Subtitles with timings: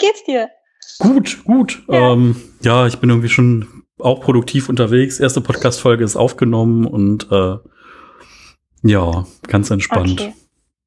[0.00, 0.48] Geht's dir?
[0.98, 1.82] Gut, gut.
[1.86, 5.20] Ja, ähm, ja ich bin irgendwie schon auch produktiv unterwegs.
[5.20, 7.56] Erste Podcast-Folge ist aufgenommen und äh,
[8.82, 10.20] ja, ganz entspannt.
[10.20, 10.34] Okay.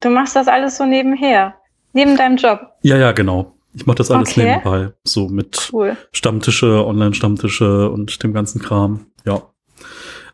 [0.00, 1.54] Du machst das alles so nebenher,
[1.92, 2.72] neben deinem Job.
[2.82, 3.54] Ja, ja, genau.
[3.72, 4.44] Ich mache das alles okay.
[4.44, 5.96] nebenbei, so mit cool.
[6.12, 9.06] Stammtische, Online-Stammtische und dem ganzen Kram.
[9.24, 9.42] Ja.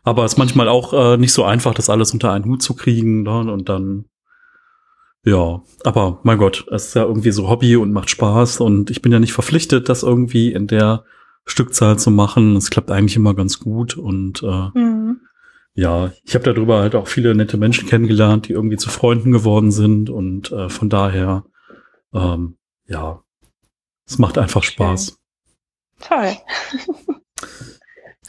[0.03, 2.75] Aber es ist manchmal auch äh, nicht so einfach, das alles unter einen Hut zu
[2.75, 3.23] kriegen.
[3.23, 3.51] Ne?
[3.51, 4.05] Und dann,
[5.23, 8.59] ja, aber mein Gott, es ist ja irgendwie so Hobby und macht Spaß.
[8.61, 11.03] Und ich bin ja nicht verpflichtet, das irgendwie in der
[11.45, 12.55] Stückzahl zu machen.
[12.55, 13.97] Es klappt eigentlich immer ganz gut.
[13.97, 15.21] Und äh, mhm.
[15.73, 19.71] ja, ich habe darüber halt auch viele nette Menschen kennengelernt, die irgendwie zu Freunden geworden
[19.71, 20.09] sind.
[20.09, 21.43] Und äh, von daher,
[22.13, 23.21] ähm, ja,
[24.07, 25.17] es macht einfach Spaß.
[26.01, 26.35] Toll.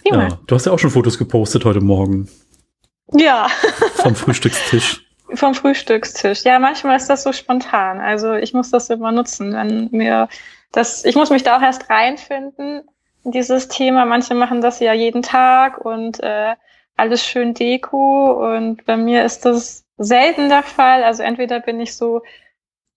[0.05, 2.29] Ja, du hast ja auch schon Fotos gepostet heute Morgen.
[3.13, 3.49] Ja.
[3.95, 5.02] Vom Frühstückstisch.
[5.35, 6.45] Vom Frühstückstisch.
[6.45, 8.01] Ja, manchmal ist das so spontan.
[8.01, 10.29] Also ich muss das immer nutzen, wenn mir
[10.73, 12.83] das, ich muss mich da auch erst reinfinden
[13.25, 14.05] in dieses Thema.
[14.05, 16.55] Manche machen das ja jeden Tag und äh,
[16.97, 21.05] alles schön Deko und bei mir ist das selten der Fall.
[21.05, 22.23] Also entweder bin ich so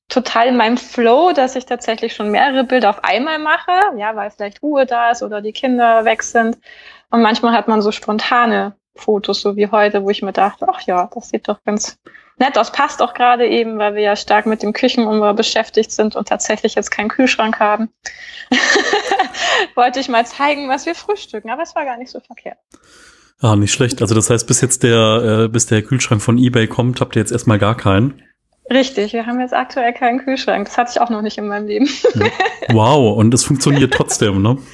[0.07, 4.29] total in meinem Flow, dass ich tatsächlich schon mehrere Bilder auf einmal mache, ja, weil
[4.29, 6.57] vielleicht Ruhe da ist oder die Kinder weg sind.
[7.09, 10.81] Und manchmal hat man so spontane Fotos, so wie heute, wo ich mir dachte, ach
[10.81, 11.97] ja, das sieht doch ganz
[12.37, 12.71] nett aus.
[12.71, 16.75] Passt auch gerade eben, weil wir ja stark mit dem Küchenumbau beschäftigt sind und tatsächlich
[16.75, 17.89] jetzt keinen Kühlschrank haben.
[19.75, 22.57] Wollte ich mal zeigen, was wir frühstücken, aber es war gar nicht so verkehrt.
[23.41, 24.01] Ah, nicht schlecht.
[24.01, 27.21] Also das heißt, bis jetzt der, äh, bis der Kühlschrank von eBay kommt, habt ihr
[27.21, 28.21] jetzt erstmal gar keinen.
[28.71, 30.65] Richtig, wir haben jetzt aktuell keinen Kühlschrank.
[30.65, 31.87] Das hatte ich auch noch nicht in meinem Leben.
[32.69, 34.57] wow, und es funktioniert trotzdem, ne?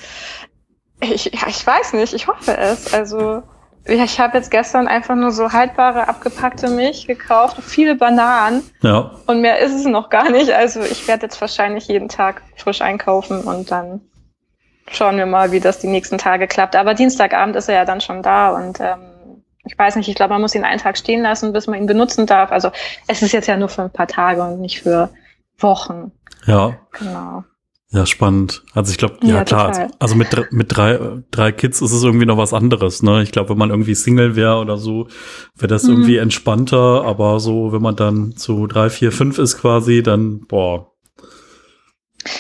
[1.04, 2.94] Ich, ja, ich weiß nicht, ich hoffe es.
[2.94, 3.42] Also,
[3.87, 8.64] ja, ich habe jetzt gestern einfach nur so haltbare, abgepackte Milch gekauft, viele Bananen.
[8.81, 9.11] Ja.
[9.27, 10.52] Und mehr ist es noch gar nicht.
[10.52, 14.02] Also, ich werde jetzt wahrscheinlich jeden Tag frisch einkaufen und dann
[14.89, 16.75] schauen wir mal, wie das die nächsten Tage klappt.
[16.75, 20.33] Aber Dienstagabend ist er ja dann schon da und ähm, ich weiß nicht, ich glaube,
[20.33, 22.52] man muss ihn einen Tag stehen lassen, bis man ihn benutzen darf.
[22.52, 22.71] Also
[23.08, 25.09] es ist jetzt ja nur für ein paar Tage und nicht für
[25.59, 26.11] Wochen.
[26.45, 26.75] Ja.
[26.91, 27.43] Genau.
[27.93, 28.63] Ja, spannend.
[28.73, 29.91] Also ich glaube, ja, ja, klar, total.
[29.99, 30.97] also mit, mit drei,
[31.29, 33.03] drei Kids ist es irgendwie noch was anderes.
[33.03, 33.21] Ne?
[33.21, 35.07] Ich glaube, wenn man irgendwie Single wäre oder so,
[35.55, 35.89] wäre das mhm.
[35.89, 37.03] irgendwie entspannter.
[37.03, 40.91] Aber so, wenn man dann zu drei, vier, fünf ist quasi, dann, boah,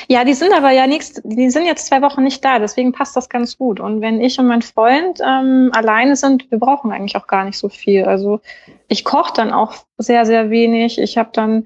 [0.07, 3.15] ja, die sind aber ja nichts, die sind jetzt zwei Wochen nicht da, deswegen passt
[3.15, 3.79] das ganz gut.
[3.79, 7.57] Und wenn ich und mein Freund ähm, alleine sind, wir brauchen eigentlich auch gar nicht
[7.57, 8.03] so viel.
[8.05, 8.41] Also
[8.87, 10.99] ich koche dann auch sehr, sehr wenig.
[10.99, 11.65] Ich habe dann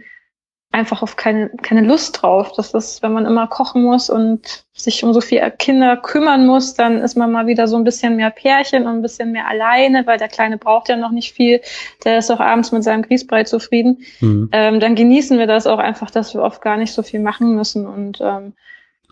[0.76, 2.52] einfach auf keine, keine Lust drauf.
[2.58, 6.74] Das ist, wenn man immer kochen muss und sich um so viele Kinder kümmern muss,
[6.74, 10.06] dann ist man mal wieder so ein bisschen mehr Pärchen und ein bisschen mehr alleine,
[10.06, 11.62] weil der Kleine braucht ja noch nicht viel.
[12.04, 14.00] Der ist auch abends mit seinem Grießbrei zufrieden.
[14.20, 14.50] Mhm.
[14.52, 17.56] Ähm, dann genießen wir das auch einfach, dass wir oft gar nicht so viel machen
[17.56, 18.54] müssen und ähm,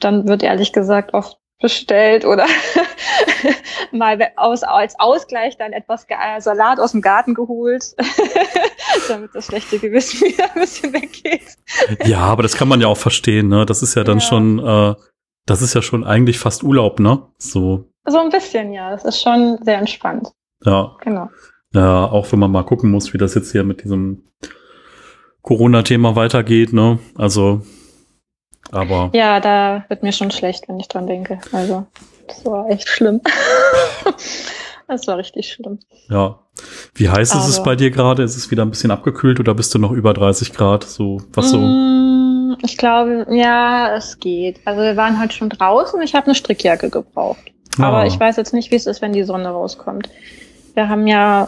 [0.02, 2.46] dann wird ehrlich gesagt oft bestellt oder
[3.94, 6.06] mal aus, als Ausgleich dann etwas
[6.40, 7.96] Salat aus dem Garten geholt,
[9.08, 11.58] damit das schlechte Gewissen wieder ein bisschen weggeht.
[12.04, 13.66] Ja, aber das kann man ja auch verstehen, ne?
[13.66, 14.26] Das ist ja dann ja.
[14.26, 14.94] schon, äh,
[15.46, 17.24] das ist ja schon eigentlich fast Urlaub, ne?
[17.38, 17.90] So.
[18.06, 18.92] So ein bisschen, ja.
[18.92, 20.34] Das ist schon sehr entspannt.
[20.66, 20.98] Ja.
[21.02, 21.30] Genau.
[21.72, 24.26] Ja, auch wenn man mal gucken muss, wie das jetzt hier mit diesem
[25.42, 27.00] Corona-Thema weitergeht, ne?
[27.16, 27.62] Also
[28.74, 29.10] aber.
[29.14, 31.40] Ja, da wird mir schon schlecht, wenn ich dran denke.
[31.52, 31.86] Also,
[32.28, 33.22] das war echt schlimm.
[34.88, 35.80] das war richtig schlimm.
[36.10, 36.40] Ja.
[36.94, 38.24] Wie heiß Aber ist es bei dir gerade?
[38.24, 40.84] Ist es wieder ein bisschen abgekühlt oder bist du noch über 30 Grad?
[40.84, 41.58] So, was so?
[41.58, 44.60] Mm, ich glaube, ja, es geht.
[44.66, 46.02] Also wir waren halt schon draußen.
[46.02, 47.52] Ich habe eine Strickjacke gebraucht.
[47.80, 47.86] Ah.
[47.86, 50.10] Aber ich weiß jetzt nicht, wie es ist, wenn die Sonne rauskommt.
[50.76, 51.48] Wir haben ja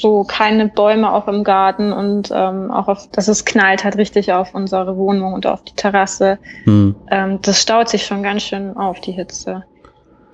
[0.00, 4.32] so keine Bäume auch im Garten und ähm, auch auf, dass es knallt halt richtig
[4.32, 6.38] auf unsere Wohnung und auf die Terrasse.
[6.64, 6.94] Hm.
[7.10, 9.64] Ähm, das staut sich schon ganz schön auf, die Hitze.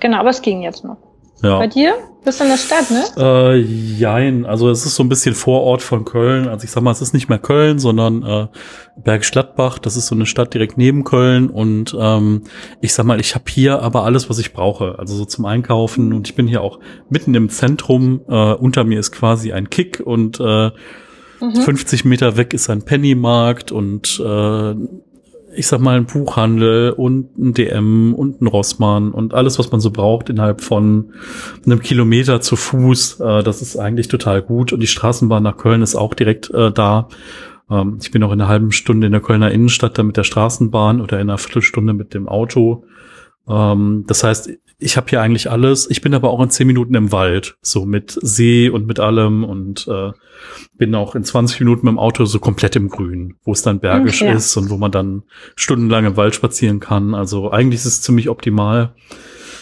[0.01, 0.97] Genau, aber es ging jetzt noch.
[1.43, 1.59] Ja.
[1.59, 1.95] Bei dir?
[2.25, 3.03] Bist du in der Stadt, ne?
[3.17, 4.47] Äh, jein.
[4.47, 6.47] Also es ist so ein bisschen Vorort von Köln.
[6.47, 8.47] Also ich sag mal, es ist nicht mehr Köln, sondern äh,
[9.03, 9.81] Bergstadtbach.
[9.81, 11.51] Das ist so eine Stadt direkt neben Köln.
[11.51, 12.43] Und ähm,
[12.81, 15.01] ich sag mal, ich habe hier aber alles, was ich brauche.
[15.01, 16.13] Also so zum Einkaufen.
[16.13, 16.79] Und ich bin hier auch
[17.11, 18.21] mitten im Zentrum.
[18.29, 20.71] Äh, unter mir ist quasi ein Kick und äh,
[21.41, 21.57] mhm.
[21.57, 24.75] 50 Meter weg ist ein Pennymarkt und äh,
[25.55, 29.81] ich sag mal, ein Buchhandel und ein DM und ein Rossmann und alles, was man
[29.81, 31.13] so braucht innerhalb von
[31.65, 33.21] einem Kilometer zu Fuß.
[33.21, 34.73] Äh, das ist eigentlich total gut.
[34.73, 37.09] Und die Straßenbahn nach Köln ist auch direkt äh, da.
[37.71, 40.25] Ähm, ich bin auch in einer halben Stunde in der Kölner Innenstadt dann mit der
[40.25, 42.85] Straßenbahn oder in einer Viertelstunde mit dem Auto.
[43.49, 44.51] Ähm, das heißt,
[44.83, 45.89] ich habe hier eigentlich alles.
[45.91, 49.45] Ich bin aber auch in zehn Minuten im Wald, so mit See und mit allem
[49.45, 50.13] und äh,
[50.77, 53.81] bin auch in 20 Minuten mit dem Auto so komplett im Grün, wo es dann
[53.81, 54.33] bergisch ja.
[54.33, 55.23] ist und wo man dann
[55.57, 57.15] stundenlang im Wald spazieren kann.
[57.15, 58.95] Also eigentlich ist es ziemlich optimal.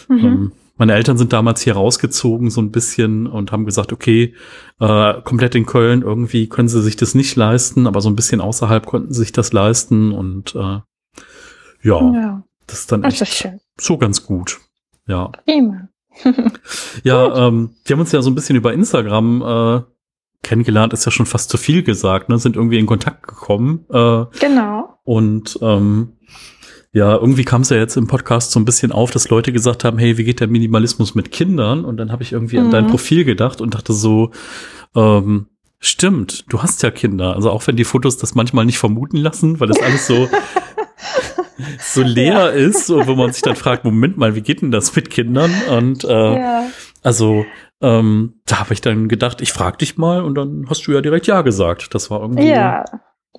[0.09, 0.17] Mhm.
[0.17, 4.33] Ähm, meine Eltern sind damals hier rausgezogen so ein bisschen und haben gesagt, okay,
[4.79, 8.41] äh, komplett in Köln irgendwie können sie sich das nicht leisten, aber so ein bisschen
[8.41, 10.79] außerhalb konnten sie sich das leisten und äh,
[11.83, 12.43] ja, ja.
[12.65, 13.47] das ist dann echt ist
[13.79, 14.59] so ganz gut.
[15.07, 15.31] Ja.
[15.45, 15.89] Prima.
[17.03, 19.81] ja, ähm, wir haben uns ja so ein bisschen über Instagram äh,
[20.43, 22.37] kennengelernt, ist ja schon fast zu viel gesagt, ne?
[22.37, 23.85] Sind irgendwie in Kontakt gekommen.
[23.89, 24.99] Äh, genau.
[25.03, 26.13] Und ähm,
[26.93, 29.83] ja, irgendwie kam es ja jetzt im Podcast so ein bisschen auf, dass Leute gesagt
[29.85, 31.85] haben, hey, wie geht der Minimalismus mit Kindern?
[31.85, 32.65] Und dann habe ich irgendwie mhm.
[32.65, 32.89] an dein mhm.
[32.89, 34.31] Profil gedacht und dachte so,
[34.93, 35.47] ähm,
[35.79, 37.33] stimmt, du hast ja Kinder.
[37.35, 40.27] Also auch wenn die Fotos das manchmal nicht vermuten lassen, weil das alles so
[41.79, 42.47] so leer ja.
[42.47, 45.51] ist, wo man sich dann fragt, Moment mal, wie geht denn das mit Kindern?
[45.69, 46.63] Und äh, ja.
[47.03, 47.45] also
[47.81, 51.01] ähm, da habe ich dann gedacht, ich frage dich mal und dann hast du ja
[51.01, 51.93] direkt ja gesagt.
[51.93, 52.47] Das war irgendwie.
[52.47, 52.85] Ja.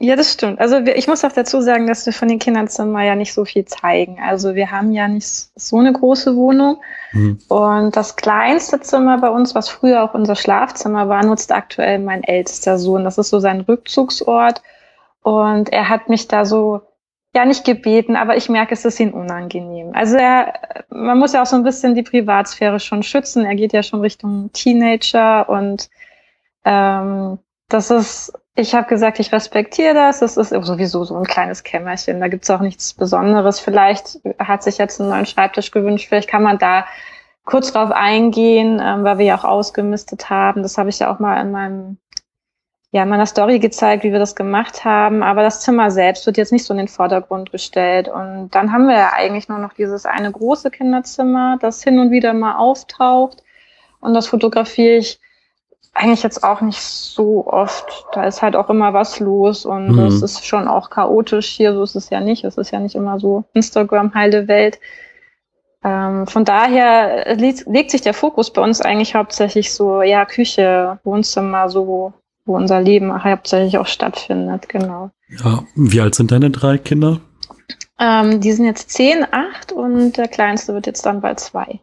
[0.00, 0.58] Ja, das stimmt.
[0.58, 3.66] Also ich muss auch dazu sagen, dass wir von den Kinderzimmer ja nicht so viel
[3.66, 4.18] zeigen.
[4.20, 6.82] Also wir haben ja nicht so eine große Wohnung.
[7.12, 7.38] Mhm.
[7.48, 12.24] Und das kleinste Zimmer bei uns, was früher auch unser Schlafzimmer war, nutzt aktuell mein
[12.24, 13.04] ältester Sohn.
[13.04, 14.62] Das ist so sein Rückzugsort.
[15.22, 16.80] Und er hat mich da so
[17.34, 19.90] ja nicht gebeten, aber ich merke, es ist ihm unangenehm.
[19.94, 20.52] Also er,
[20.90, 23.44] man muss ja auch so ein bisschen die Privatsphäre schon schützen.
[23.44, 25.88] Er geht ja schon Richtung Teenager und
[26.64, 27.38] ähm,
[27.68, 30.20] das ist, ich habe gesagt, ich respektiere das.
[30.20, 32.20] Das ist sowieso so ein kleines Kämmerchen.
[32.20, 33.60] Da gibt's auch nichts Besonderes.
[33.60, 36.08] Vielleicht hat sich jetzt einen neuen Schreibtisch gewünscht.
[36.08, 36.84] Vielleicht kann man da
[37.46, 40.62] kurz drauf eingehen, ähm, weil wir ja auch ausgemistet haben.
[40.62, 41.96] Das habe ich ja auch mal in meinem
[42.92, 46.36] ja, in meiner Story gezeigt, wie wir das gemacht haben, aber das Zimmer selbst wird
[46.36, 48.06] jetzt nicht so in den Vordergrund gestellt.
[48.06, 52.10] Und dann haben wir ja eigentlich nur noch dieses eine große Kinderzimmer, das hin und
[52.10, 53.42] wieder mal auftaucht.
[54.00, 55.18] Und das fotografiere ich
[55.94, 58.04] eigentlich jetzt auch nicht so oft.
[58.12, 60.24] Da ist halt auch immer was los und es mhm.
[60.24, 61.72] ist schon auch chaotisch hier.
[61.72, 62.44] So ist es ja nicht.
[62.44, 64.78] Es ist ja nicht immer so Instagram heile Welt.
[65.82, 70.98] Ähm, von daher legt, legt sich der Fokus bei uns eigentlich hauptsächlich so, ja, Küche,
[71.04, 72.12] Wohnzimmer, so
[72.44, 75.10] wo unser Leben hauptsächlich auch stattfindet, genau.
[75.42, 77.20] Ja, wie alt sind deine drei Kinder?
[77.98, 81.80] Ähm, die sind jetzt zehn, acht und der kleinste wird jetzt dann bald zwei.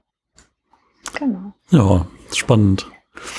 [1.18, 1.54] Genau.
[1.72, 2.88] Ja, spannend.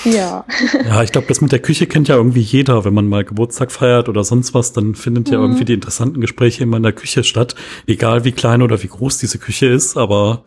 [0.03, 0.45] Ja.
[0.85, 2.85] Ja, ich glaube, das mit der Küche kennt ja irgendwie jeder.
[2.85, 5.43] Wenn man mal Geburtstag feiert oder sonst was, dann findet ja mhm.
[5.45, 7.55] irgendwie die interessanten Gespräche immer in der Küche statt.
[7.87, 10.43] Egal wie klein oder wie groß diese Küche ist, aber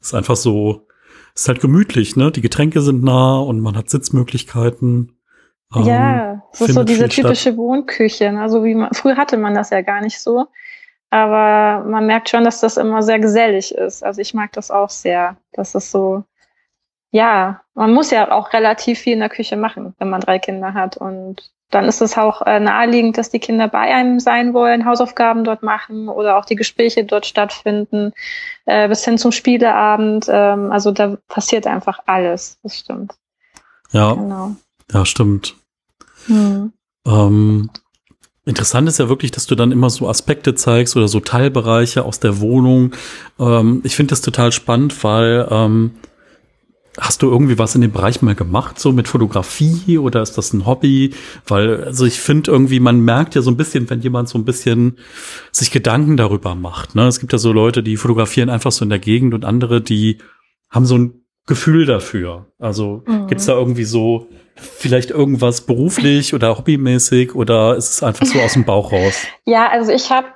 [0.00, 0.86] es ist einfach so,
[1.34, 2.30] es ist halt gemütlich, ne?
[2.30, 5.12] Die Getränke sind nah und man hat Sitzmöglichkeiten.
[5.82, 7.56] Ja, ähm, das ist so diese typische statt.
[7.56, 8.32] Wohnküche.
[8.32, 8.40] Ne?
[8.40, 10.46] Also wie man, früher hatte man das ja gar nicht so.
[11.10, 14.02] Aber man merkt schon, dass das immer sehr gesellig ist.
[14.02, 15.36] Also ich mag das auch sehr.
[15.52, 16.24] Das ist so,
[17.12, 20.74] ja, man muss ja auch relativ viel in der Küche machen, wenn man drei Kinder
[20.74, 20.96] hat.
[20.96, 25.44] Und dann ist es auch äh, naheliegend, dass die Kinder bei einem sein wollen, Hausaufgaben
[25.44, 28.12] dort machen oder auch die Gespräche dort stattfinden,
[28.64, 30.26] äh, bis hin zum Spieleabend.
[30.28, 32.58] Ähm, also da passiert einfach alles.
[32.64, 33.14] Das stimmt.
[33.92, 34.14] Ja.
[34.14, 34.56] Genau.
[34.92, 35.54] Ja, stimmt.
[36.28, 36.72] Mhm.
[37.06, 37.70] Ähm,
[38.44, 42.20] interessant ist ja wirklich, dass du dann immer so Aspekte zeigst oder so Teilbereiche aus
[42.20, 42.92] der Wohnung.
[43.38, 45.92] Ähm, ich finde das total spannend, weil ähm,
[46.98, 50.52] hast du irgendwie was in dem Bereich mal gemacht, so mit Fotografie oder ist das
[50.52, 51.14] ein Hobby?
[51.46, 54.44] Weil, also ich finde irgendwie, man merkt ja so ein bisschen, wenn jemand so ein
[54.44, 54.98] bisschen
[55.50, 56.94] sich Gedanken darüber macht.
[56.94, 57.06] Ne?
[57.06, 60.18] Es gibt ja so Leute, die fotografieren einfach so in der Gegend und andere, die
[60.70, 62.46] haben so ein Gefühl dafür.
[62.58, 63.26] Also mhm.
[63.26, 68.54] gibt's da irgendwie so vielleicht irgendwas beruflich oder hobbymäßig oder ist es einfach so aus
[68.54, 69.26] dem Bauch raus?
[69.46, 70.28] Ja, also ich habe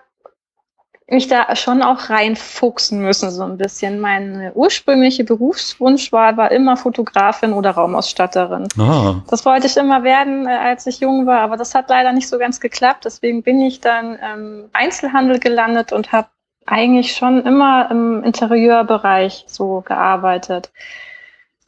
[1.10, 4.00] mich da schon auch reinfuchsen müssen, so ein bisschen.
[4.00, 8.68] Mein ursprüngliche Berufswunsch war, war immer Fotografin oder Raumausstatterin.
[8.78, 9.22] Ah.
[9.30, 12.28] Das wollte ich immer werden, äh, als ich jung war, aber das hat leider nicht
[12.28, 13.06] so ganz geklappt.
[13.06, 16.28] Deswegen bin ich dann im ähm, Einzelhandel gelandet und habe
[16.68, 20.70] eigentlich schon immer im Interieurbereich so gearbeitet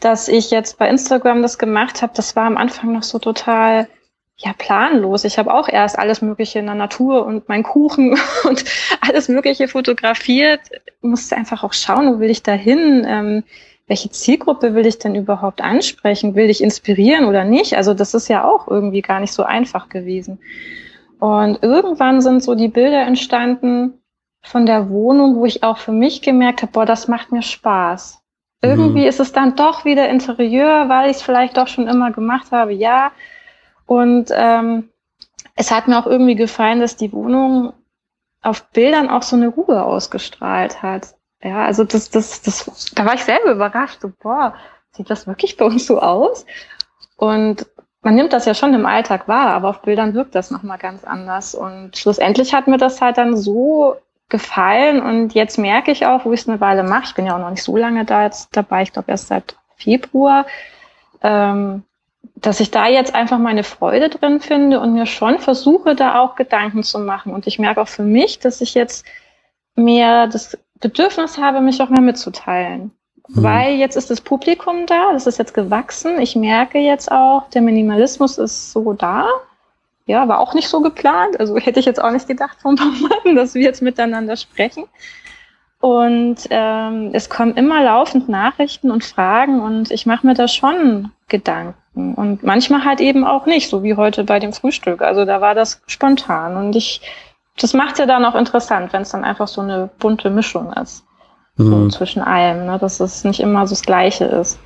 [0.01, 3.87] dass ich jetzt bei Instagram das gemacht habe, das war am Anfang noch so total
[4.37, 5.25] ja planlos.
[5.25, 8.65] Ich habe auch erst alles Mögliche in der Natur und mein Kuchen und
[9.03, 10.61] alles Mögliche fotografiert.
[11.03, 13.05] Musste einfach auch schauen, wo will ich da hin?
[13.07, 13.45] Ähm,
[13.87, 16.35] welche Zielgruppe will ich denn überhaupt ansprechen?
[16.35, 17.77] Will ich inspirieren oder nicht?
[17.77, 20.39] Also das ist ja auch irgendwie gar nicht so einfach gewesen.
[21.19, 24.00] Und irgendwann sind so die Bilder entstanden
[24.43, 28.23] von der Wohnung, wo ich auch für mich gemerkt habe, boah, das macht mir Spaß.
[28.63, 29.07] Irgendwie mhm.
[29.07, 32.73] ist es dann doch wieder Interieur, weil ich es vielleicht doch schon immer gemacht habe,
[32.73, 33.13] ja.
[33.87, 34.91] Und ähm,
[35.57, 37.73] es hat mir auch irgendwie gefallen, dass die Wohnung
[38.43, 41.15] auf Bildern auch so eine Ruhe ausgestrahlt hat.
[41.43, 44.01] Ja, also das, das, das, da war ich selber überrascht.
[44.01, 44.55] So, boah,
[44.93, 46.45] sieht das wirklich bei uns so aus?
[47.17, 47.67] Und
[48.03, 51.05] man nimmt das ja schon im Alltag wahr, aber auf Bildern wirkt das nochmal ganz
[51.05, 51.55] anders.
[51.55, 53.97] Und schlussendlich hat mir das halt dann so
[54.31, 57.35] gefallen und jetzt merke ich auch, wo ich es eine Weile mache, ich bin ja
[57.35, 60.47] auch noch nicht so lange da jetzt dabei, ich glaube erst seit Februar,
[61.23, 61.83] ähm,
[62.37, 66.37] dass ich da jetzt einfach meine Freude drin finde und mir schon versuche, da auch
[66.37, 67.35] Gedanken zu machen.
[67.35, 69.05] Und ich merke auch für mich, dass ich jetzt
[69.75, 72.93] mehr das Bedürfnis habe, mich auch mehr mitzuteilen.
[73.29, 73.43] Mhm.
[73.43, 76.21] Weil jetzt ist das Publikum da, das ist jetzt gewachsen.
[76.21, 79.27] Ich merke jetzt auch, der Minimalismus ist so da.
[80.11, 81.39] Ja, war auch nicht so geplant.
[81.39, 84.85] Also hätte ich jetzt auch nicht gedacht ein paar Monaten, dass wir jetzt miteinander sprechen.
[85.79, 91.13] Und ähm, es kommen immer laufend Nachrichten und Fragen und ich mache mir da schon
[91.29, 92.15] Gedanken.
[92.15, 95.01] Und manchmal halt eben auch nicht, so wie heute bei dem Frühstück.
[95.01, 96.57] Also da war das spontan.
[96.57, 97.01] Und ich,
[97.57, 101.05] das macht ja dann auch interessant, wenn es dann einfach so eine bunte Mischung ist.
[101.57, 101.71] Mhm.
[101.71, 102.79] So zwischen allem, ne?
[102.79, 104.59] dass es nicht immer so das Gleiche ist.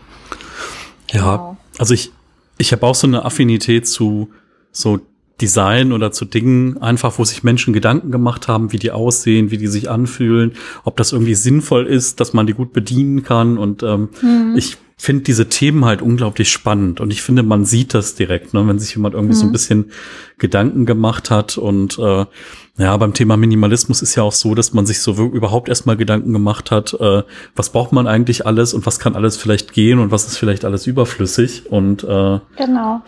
[1.10, 1.56] Ja, genau.
[1.78, 2.12] also ich,
[2.56, 4.30] ich habe auch so eine Affinität zu
[4.72, 5.00] so
[5.40, 9.58] Design oder zu Dingen, einfach wo sich Menschen Gedanken gemacht haben, wie die aussehen, wie
[9.58, 10.52] die sich anfühlen,
[10.84, 13.58] ob das irgendwie sinnvoll ist, dass man die gut bedienen kann.
[13.58, 14.54] Und ähm, mhm.
[14.56, 17.00] ich finde diese Themen halt unglaublich spannend.
[17.00, 19.38] Und ich finde, man sieht das direkt, ne, wenn sich jemand irgendwie mhm.
[19.38, 19.52] so ein mhm.
[19.52, 19.90] bisschen
[20.38, 21.58] Gedanken gemacht hat.
[21.58, 22.26] Und äh,
[22.78, 26.32] ja, beim Thema Minimalismus ist ja auch so, dass man sich so überhaupt erstmal Gedanken
[26.32, 27.22] gemacht hat, äh,
[27.56, 30.64] was braucht man eigentlich alles und was kann alles vielleicht gehen und was ist vielleicht
[30.64, 31.70] alles überflüssig.
[31.70, 33.02] Und äh, genau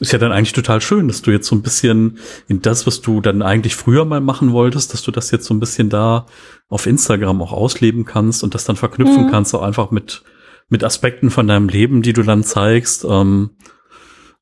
[0.00, 2.18] ist ja dann eigentlich total schön, dass du jetzt so ein bisschen
[2.48, 5.52] in das, was du dann eigentlich früher mal machen wolltest, dass du das jetzt so
[5.52, 6.26] ein bisschen da
[6.68, 9.30] auf Instagram auch ausleben kannst und das dann verknüpfen mhm.
[9.30, 10.22] kannst, auch einfach mit,
[10.68, 13.04] mit Aspekten von deinem Leben, die du dann zeigst.
[13.04, 13.50] Ähm,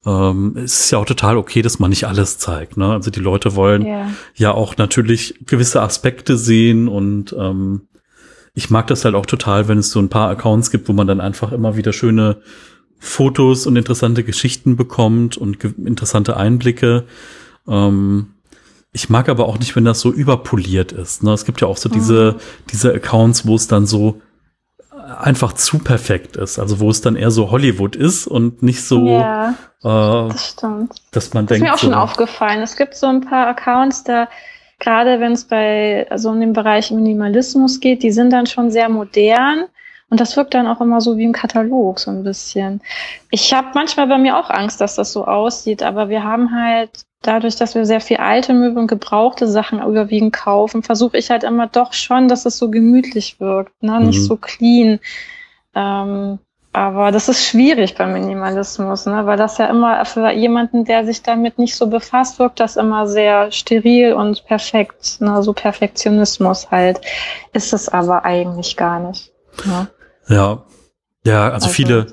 [0.06, 2.76] ähm, es ist ja auch total okay, dass man nicht alles zeigt.
[2.76, 2.92] Ne?
[2.92, 4.10] Also die Leute wollen yeah.
[4.34, 7.88] ja auch natürlich gewisse Aspekte sehen und ähm,
[8.54, 11.06] ich mag das halt auch total, wenn es so ein paar Accounts gibt, wo man
[11.06, 12.40] dann einfach immer wieder schöne
[13.00, 17.06] Fotos und interessante Geschichten bekommt und interessante Einblicke.
[17.66, 18.34] Ähm,
[18.92, 21.22] ich mag aber auch nicht, wenn das so überpoliert ist.
[21.22, 21.32] Ne?
[21.32, 21.94] Es gibt ja auch so mhm.
[21.94, 22.36] diese,
[22.70, 24.20] diese Accounts, wo es dann so
[25.18, 26.58] einfach zu perfekt ist.
[26.58, 30.94] Also wo es dann eher so Hollywood ist und nicht so, ja, äh, das stimmt.
[31.10, 31.66] dass man das denkt.
[31.66, 32.60] Ist mir auch so, schon aufgefallen.
[32.60, 34.28] Es gibt so ein paar Accounts, da
[34.78, 38.70] gerade wenn es bei so also um den Bereich Minimalismus geht, die sind dann schon
[38.70, 39.64] sehr modern
[40.10, 42.80] und das wirkt dann auch immer so wie im Katalog, so ein bisschen.
[43.30, 46.90] Ich habe manchmal bei mir auch Angst, dass das so aussieht, aber wir haben halt
[47.22, 51.44] dadurch, dass wir sehr viel alte Möbel und gebrauchte Sachen überwiegend kaufen, versuche ich halt
[51.44, 54.00] immer doch schon, dass es so gemütlich wirkt, ne?
[54.00, 54.24] nicht mhm.
[54.24, 55.00] so clean.
[55.74, 56.38] Ähm,
[56.72, 59.26] aber das ist schwierig beim Minimalismus, ne?
[59.26, 63.08] weil das ja immer für jemanden, der sich damit nicht so befasst, wirkt das immer
[63.08, 65.20] sehr steril und perfekt.
[65.20, 65.42] Ne?
[65.42, 67.00] So Perfektionismus halt.
[67.52, 69.32] Ist es aber eigentlich gar nicht.
[69.64, 69.88] Ja.
[70.30, 70.64] Ja,
[71.24, 72.06] ja, also, also viele,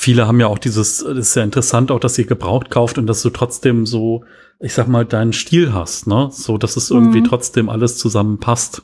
[0.00, 3.06] viele haben ja auch dieses, das ist ja interessant auch, dass ihr gebraucht kauft und
[3.06, 4.24] dass du trotzdem so,
[4.60, 6.28] ich sag mal, deinen Stil hast, ne?
[6.32, 7.24] So, dass es irgendwie mhm.
[7.24, 8.82] trotzdem alles zusammenpasst.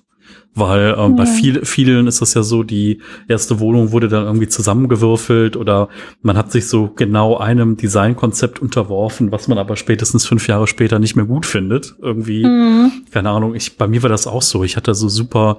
[0.54, 1.16] Weil ähm, mhm.
[1.16, 5.90] bei viel, vielen ist es ja so, die erste Wohnung wurde dann irgendwie zusammengewürfelt oder
[6.22, 10.98] man hat sich so genau einem Designkonzept unterworfen, was man aber spätestens fünf Jahre später
[10.98, 11.94] nicht mehr gut findet.
[12.00, 12.90] Irgendwie, mhm.
[13.10, 14.64] keine Ahnung, ich, bei mir war das auch so.
[14.64, 15.58] Ich hatte so super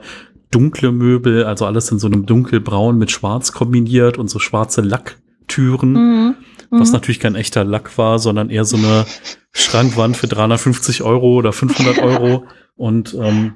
[0.52, 5.94] dunkle Möbel, also alles in so einem dunkelbraun mit schwarz kombiniert und so schwarze Lacktüren,
[5.94, 6.36] mhm.
[6.70, 6.94] was mhm.
[6.94, 9.06] natürlich kein echter Lack war, sondern eher so eine
[9.52, 13.56] Schrankwand für 350 Euro oder 500 Euro und ähm,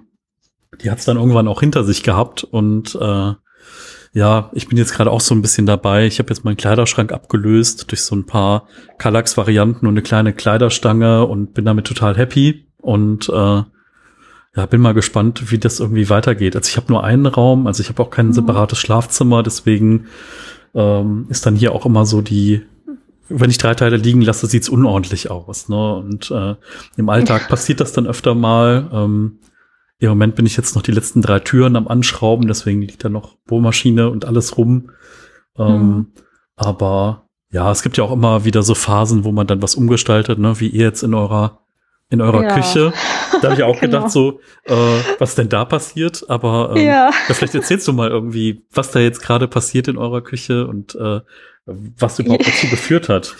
[0.82, 3.34] die hat's dann irgendwann auch hinter sich gehabt und äh,
[4.14, 6.06] ja, ich bin jetzt gerade auch so ein bisschen dabei.
[6.06, 8.68] Ich habe jetzt meinen Kleiderschrank abgelöst durch so ein paar
[8.98, 12.68] Kallax-Varianten und eine kleine Kleiderstange und bin damit total happy.
[12.78, 13.62] Und äh,
[14.56, 16.56] ja, bin mal gespannt, wie das irgendwie weitergeht.
[16.56, 18.34] Also ich habe nur einen Raum, also ich habe auch kein mhm.
[18.34, 20.08] separates Schlafzimmer, deswegen
[20.74, 22.62] ähm, ist dann hier auch immer so die,
[23.30, 25.70] wenn ich drei Teile liegen lasse, sieht's unordentlich aus.
[25.70, 25.96] Ne?
[25.96, 26.56] Und äh,
[26.98, 28.90] im Alltag passiert das dann öfter mal.
[28.92, 29.40] Ähm,
[30.00, 33.10] Im Moment bin ich jetzt noch die letzten drei Türen am Anschrauben, deswegen liegt da
[33.10, 34.92] noch Bohrmaschine und alles rum.
[35.58, 36.08] Ähm, mhm.
[36.58, 40.40] Aber ja, es gibt ja auch immer wieder so Phasen, wo man dann was umgestaltet,
[40.40, 40.60] ne?
[40.60, 41.62] wie ihr jetzt in eurer
[42.12, 42.54] in eurer ja.
[42.54, 42.94] Küche.
[43.42, 43.98] Da habe ich auch genau.
[44.00, 44.74] gedacht, so, äh,
[45.18, 46.30] was denn da passiert?
[46.30, 47.10] Aber ähm, ja.
[47.10, 47.12] ja.
[47.34, 51.22] vielleicht erzählst du mal irgendwie, was da jetzt gerade passiert in eurer Küche und äh,
[51.66, 53.36] was überhaupt dazu geführt hat.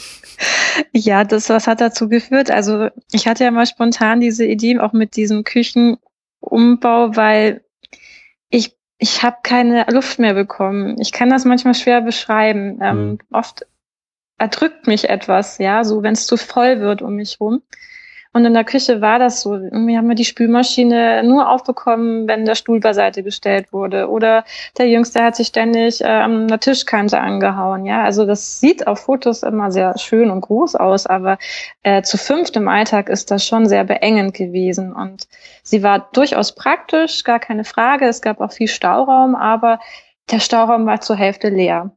[0.94, 2.50] Ja, das, was hat dazu geführt?
[2.50, 7.64] Also ich hatte ja mal spontan diese Idee auch mit diesem Küchenumbau, weil
[8.50, 10.96] ich ich habe keine Luft mehr bekommen.
[11.00, 12.80] Ich kann das manchmal schwer beschreiben.
[12.82, 13.20] Ähm, mhm.
[13.32, 13.66] Oft
[14.38, 17.64] erdrückt mich etwas, ja, so wenn es zu voll wird um mich rum.
[18.34, 19.56] Und in der Küche war das so.
[19.56, 24.10] Irgendwie haben wir die Spülmaschine nur aufbekommen, wenn der Stuhl beiseite gestellt wurde.
[24.10, 24.46] Oder
[24.78, 27.86] der Jüngste hat sich ständig äh, an der Tischkante angehauen.
[27.86, 31.40] Ja, also das sieht auf Fotos immer sehr schön und groß aus, aber
[31.84, 34.94] äh, zu fünft im Alltag ist das schon sehr beengend gewesen.
[34.94, 35.28] Und
[35.64, 38.06] sie war durchaus praktisch, gar keine Frage.
[38.06, 39.80] Es gab auch viel Stauraum, aber
[40.32, 41.92] der Stauraum war zur Hälfte leer.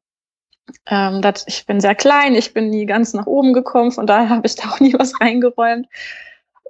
[0.86, 4.28] Ähm, das, ich bin sehr klein, ich bin nie ganz nach oben gekommen, von daher
[4.30, 5.86] habe ich da auch nie was reingeräumt.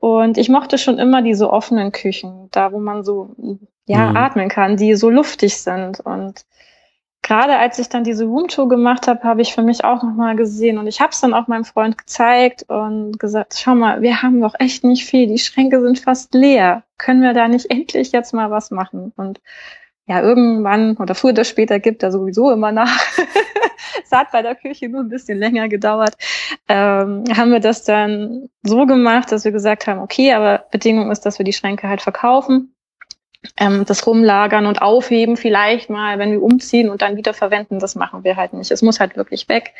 [0.00, 3.34] Und ich mochte schon immer diese offenen Küchen, da wo man so
[3.86, 4.16] ja mhm.
[4.16, 6.00] atmen kann, die so luftig sind.
[6.00, 6.44] Und
[7.22, 10.78] gerade als ich dann diese Roomtour gemacht habe, habe ich für mich auch nochmal gesehen
[10.78, 14.40] und ich habe es dann auch meinem Freund gezeigt und gesagt, schau mal, wir haben
[14.40, 16.84] doch echt nicht viel, die Schränke sind fast leer.
[16.98, 19.12] Können wir da nicht endlich jetzt mal was machen?
[19.16, 19.40] Und
[20.06, 23.00] ja, irgendwann oder früher oder später gibt er sowieso immer nach.
[24.04, 26.14] es hat bei der Küche nur ein bisschen länger gedauert.
[26.68, 31.22] Ähm, haben wir das dann so gemacht, dass wir gesagt haben, okay, aber Bedingung ist,
[31.22, 32.74] dass wir die Schränke halt verkaufen.
[33.58, 37.94] Ähm, das Rumlagern und Aufheben vielleicht mal, wenn wir umziehen und dann wieder verwenden, das
[37.94, 38.70] machen wir halt nicht.
[38.70, 39.72] Es muss halt wirklich weg.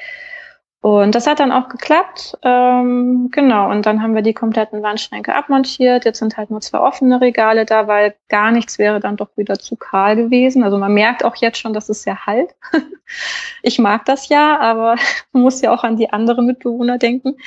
[0.85, 2.37] Und das hat dann auch geklappt.
[2.43, 6.05] Ähm, genau, und dann haben wir die kompletten Wandschränke abmontiert.
[6.05, 9.59] Jetzt sind halt nur zwei offene Regale da, weil gar nichts wäre dann doch wieder
[9.59, 10.63] zu kahl gewesen.
[10.63, 12.55] Also man merkt auch jetzt schon, dass es sehr halt.
[13.63, 14.97] ich mag das ja, aber
[15.33, 17.39] man muss ja auch an die anderen Mitbewohner denken.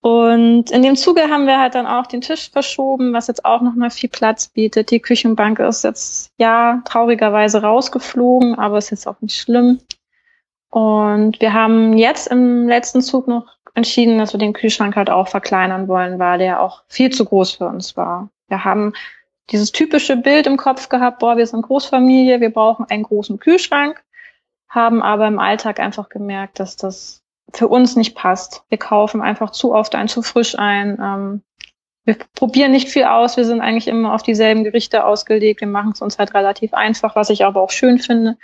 [0.00, 3.60] Und in dem Zuge haben wir halt dann auch den Tisch verschoben, was jetzt auch
[3.60, 4.90] nochmal viel Platz bietet.
[4.90, 9.78] Die Küchenbank ist jetzt ja traurigerweise rausgeflogen, aber ist jetzt auch nicht schlimm.
[10.70, 15.28] Und wir haben jetzt im letzten Zug noch entschieden, dass wir den Kühlschrank halt auch
[15.28, 18.30] verkleinern wollen, weil der auch viel zu groß für uns war.
[18.48, 18.94] Wir haben
[19.50, 24.02] dieses typische Bild im Kopf gehabt, boah, wir sind Großfamilie, wir brauchen einen großen Kühlschrank,
[24.68, 28.64] haben aber im Alltag einfach gemerkt, dass das für uns nicht passt.
[28.68, 30.98] Wir kaufen einfach zu oft ein, zu frisch ein.
[31.00, 31.42] Ähm,
[32.04, 35.92] wir probieren nicht viel aus, wir sind eigentlich immer auf dieselben Gerichte ausgelegt, wir machen
[35.92, 38.38] es uns halt relativ einfach, was ich aber auch schön finde.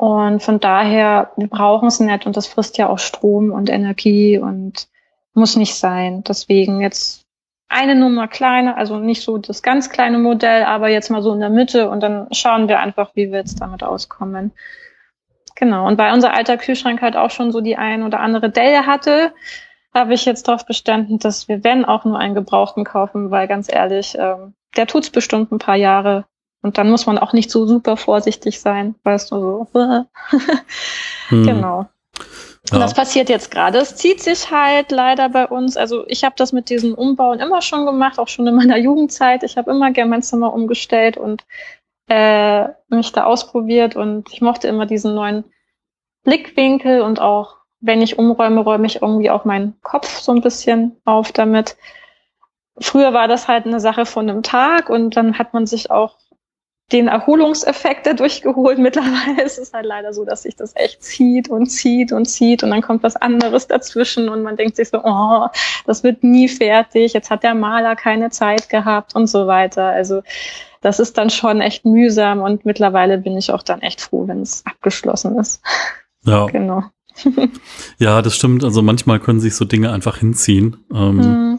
[0.00, 4.38] Und von daher, wir brauchen es nicht und das frisst ja auch Strom und Energie
[4.38, 4.88] und
[5.34, 6.24] muss nicht sein.
[6.26, 7.26] Deswegen jetzt
[7.68, 11.40] eine Nummer kleiner, also nicht so das ganz kleine Modell, aber jetzt mal so in
[11.40, 14.52] der Mitte und dann schauen wir einfach, wie wir jetzt damit auskommen.
[15.54, 15.86] Genau.
[15.86, 19.34] Und weil unser alter Kühlschrank halt auch schon so die ein oder andere Delle hatte,
[19.92, 23.70] habe ich jetzt darauf bestanden, dass wir, wenn auch nur einen Gebrauchten kaufen, weil ganz
[23.70, 26.24] ehrlich, ähm, der tut's bestimmt ein paar Jahre
[26.62, 29.66] und dann muss man auch nicht so super vorsichtig sein, weißt du, so.
[31.28, 31.46] hm.
[31.46, 31.86] Genau.
[32.70, 32.78] Und ja.
[32.78, 33.78] das passiert jetzt gerade.
[33.78, 35.76] Es zieht sich halt leider bei uns.
[35.76, 39.42] Also ich habe das mit diesen Umbauen immer schon gemacht, auch schon in meiner Jugendzeit.
[39.42, 41.44] Ich habe immer gerne mein Zimmer umgestellt und
[42.08, 45.44] äh, mich da ausprobiert und ich mochte immer diesen neuen
[46.24, 51.00] Blickwinkel und auch wenn ich umräume, räume ich irgendwie auch meinen Kopf so ein bisschen
[51.04, 51.76] auf damit.
[52.78, 56.18] Früher war das halt eine Sache von einem Tag und dann hat man sich auch
[56.92, 58.78] den Erholungseffekt dadurch geholt.
[58.90, 62.62] Mittlerweile ist es halt leider so, dass sich das echt zieht und zieht und zieht
[62.62, 65.46] und dann kommt was anderes dazwischen und man denkt sich so, oh,
[65.86, 69.86] das wird nie fertig, jetzt hat der Maler keine Zeit gehabt und so weiter.
[69.86, 70.22] Also
[70.80, 74.40] das ist dann schon echt mühsam und mittlerweile bin ich auch dann echt froh, wenn
[74.40, 75.62] es abgeschlossen ist.
[76.24, 76.46] Ja.
[76.52, 76.84] Genau.
[77.98, 78.64] ja, das stimmt.
[78.64, 80.76] Also manchmal können sich so Dinge einfach hinziehen.
[80.92, 81.58] Ähm, mhm.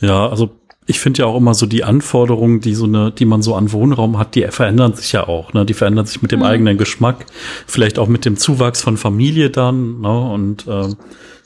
[0.00, 0.50] Ja, also
[0.88, 3.72] ich finde ja auch immer so die Anforderungen, die so eine, die man so an
[3.72, 5.52] Wohnraum hat, die verändern sich ja auch.
[5.52, 5.66] Ne?
[5.66, 6.46] Die verändern sich mit dem mhm.
[6.46, 7.26] eigenen Geschmack,
[7.66, 10.00] vielleicht auch mit dem Zuwachs von Familie dann.
[10.00, 10.30] Ne?
[10.30, 10.88] Und äh,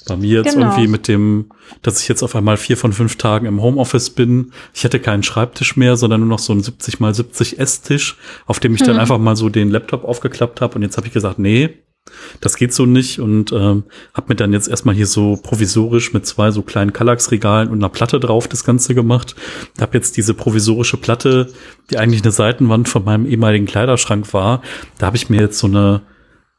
[0.06, 0.66] bei mir jetzt genau.
[0.66, 1.46] irgendwie mit dem,
[1.82, 4.52] dass ich jetzt auf einmal vier von fünf Tagen im Homeoffice bin.
[4.74, 8.60] Ich hätte keinen Schreibtisch mehr, sondern nur noch so einen 70 mal 70 Esstisch, auf
[8.60, 8.86] dem ich mhm.
[8.86, 10.76] dann einfach mal so den Laptop aufgeklappt habe.
[10.76, 11.70] Und jetzt habe ich gesagt, nee,
[12.40, 13.84] das geht so nicht und ähm,
[14.14, 17.88] habe mir dann jetzt erstmal hier so provisorisch mit zwei so kleinen Kallax-Regalen und einer
[17.88, 19.36] Platte drauf das Ganze gemacht.
[19.80, 21.52] Habe jetzt diese provisorische Platte,
[21.90, 24.62] die eigentlich eine Seitenwand von meinem ehemaligen Kleiderschrank war.
[24.98, 26.02] Da habe ich mir jetzt so eine,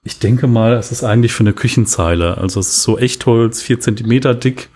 [0.03, 2.37] ich denke mal, es ist eigentlich für eine Küchenzeile.
[2.37, 4.69] Also es ist so Echtholz, vier Zentimeter dick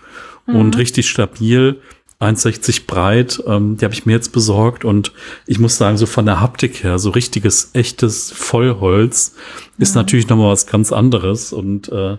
[0.46, 0.56] mhm.
[0.56, 1.80] und richtig stabil.
[2.20, 5.12] 1,60 breit, ähm, die habe ich mir jetzt besorgt und
[5.46, 9.34] ich muss sagen, so von der Haptik her, so richtiges, echtes Vollholz
[9.78, 10.00] ist mhm.
[10.00, 12.18] natürlich nochmal was ganz anderes und äh,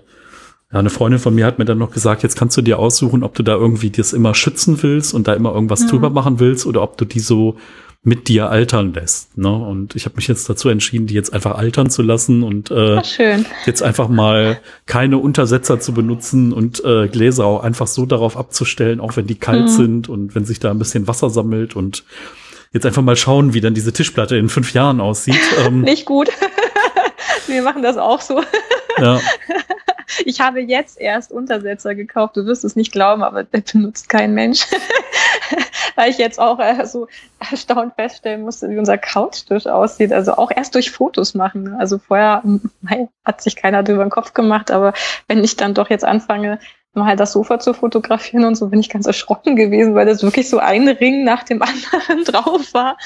[0.71, 3.23] ja, eine Freundin von mir hat mir dann noch gesagt, jetzt kannst du dir aussuchen,
[3.23, 5.87] ob du da irgendwie das immer schützen willst und da immer irgendwas mhm.
[5.87, 7.57] drüber machen willst oder ob du die so
[8.01, 9.37] mit dir altern lässt.
[9.37, 9.53] Ne?
[9.53, 13.01] Und ich habe mich jetzt dazu entschieden, die jetzt einfach altern zu lassen und äh,
[13.65, 19.01] jetzt einfach mal keine Untersetzer zu benutzen und äh, Gläser auch einfach so darauf abzustellen,
[19.01, 19.67] auch wenn die kalt mhm.
[19.67, 22.05] sind und wenn sich da ein bisschen Wasser sammelt und
[22.71, 25.35] jetzt einfach mal schauen, wie dann diese Tischplatte in fünf Jahren aussieht.
[25.59, 26.29] Ähm, Nicht gut.
[27.47, 28.41] Wir machen das auch so.
[28.97, 29.19] Ja.
[30.25, 32.37] ich habe jetzt erst Untersetzer gekauft.
[32.37, 34.67] Du wirst es nicht glauben, aber der benutzt kein Mensch.
[35.95, 37.07] Weil ich jetzt auch äh, so
[37.39, 40.13] erstaunt feststellen musste, wie unser Couchtisch aussieht.
[40.13, 41.75] Also auch erst durch Fotos machen.
[41.79, 42.41] Also vorher
[42.81, 44.93] nein, hat sich keiner drüber den Kopf gemacht, aber
[45.27, 46.59] wenn ich dann doch jetzt anfange,
[46.93, 50.23] mal halt das Sofa zu fotografieren und so bin ich ganz erschrocken gewesen, weil das
[50.23, 52.97] wirklich so ein Ring nach dem anderen drauf war.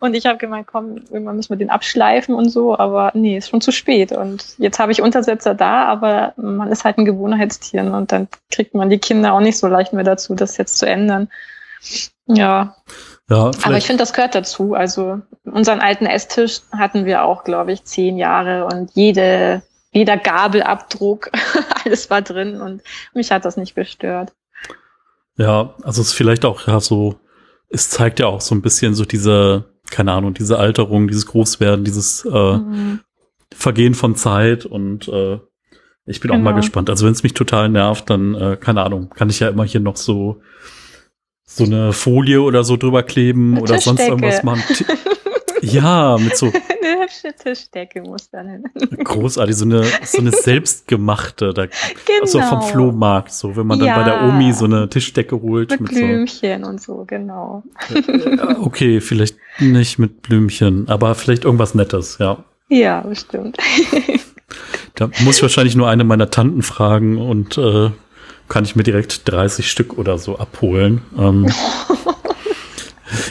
[0.00, 3.50] und ich habe gemeint, komm, irgendwann müssen wir den abschleifen und so, aber nee, ist
[3.50, 4.12] schon zu spät.
[4.12, 7.96] Und jetzt habe ich Untersetzer da, aber man ist halt ein Gewohnheitstier ne?
[7.96, 10.86] und dann kriegt man die Kinder auch nicht so leicht mehr dazu, das jetzt zu
[10.86, 11.28] ändern.
[12.26, 12.76] Ja.
[13.30, 14.72] Ja, aber ich finde, das gehört dazu.
[14.72, 21.30] Also unseren alten Esstisch hatten wir auch, glaube ich, zehn Jahre und jede jeder Gabelabdruck,
[21.84, 22.82] alles war drin und
[23.14, 24.32] mich hat das nicht gestört.
[25.36, 27.16] Ja, also es ist vielleicht auch ja so,
[27.68, 31.84] es zeigt ja auch so ein bisschen so diese, keine Ahnung, diese Alterung, dieses Großwerden,
[31.84, 33.00] dieses äh, mhm.
[33.54, 35.38] Vergehen von Zeit und äh,
[36.04, 36.40] ich bin genau.
[36.40, 36.60] auch mal genau.
[36.62, 36.90] gespannt.
[36.90, 39.80] Also wenn es mich total nervt, dann, äh, keine Ahnung, kann ich ja immer hier
[39.80, 40.40] noch so
[41.50, 44.62] so eine Folie oder so drüber kleben oder sonst irgendwas machen.
[45.62, 46.46] Ja, mit so.
[46.82, 48.64] eine hübsche Tischdecke muss dann hin.
[49.04, 52.20] Großartig, so eine, so eine selbstgemachte, da, genau.
[52.20, 53.98] also vom Flohmarkt, so, wenn man dann ja.
[53.98, 55.70] bei der Omi so eine Tischdecke holt.
[55.72, 56.70] Mit, mit Blümchen so.
[56.70, 57.62] und so, genau.
[58.60, 62.44] Okay, vielleicht nicht mit Blümchen, aber vielleicht irgendwas Nettes, ja.
[62.68, 63.56] Ja, bestimmt.
[64.94, 67.90] Da muss ich wahrscheinlich nur eine meiner Tanten fragen und äh,
[68.48, 71.02] kann ich mir direkt 30 Stück oder so abholen.
[71.16, 71.46] Ähm,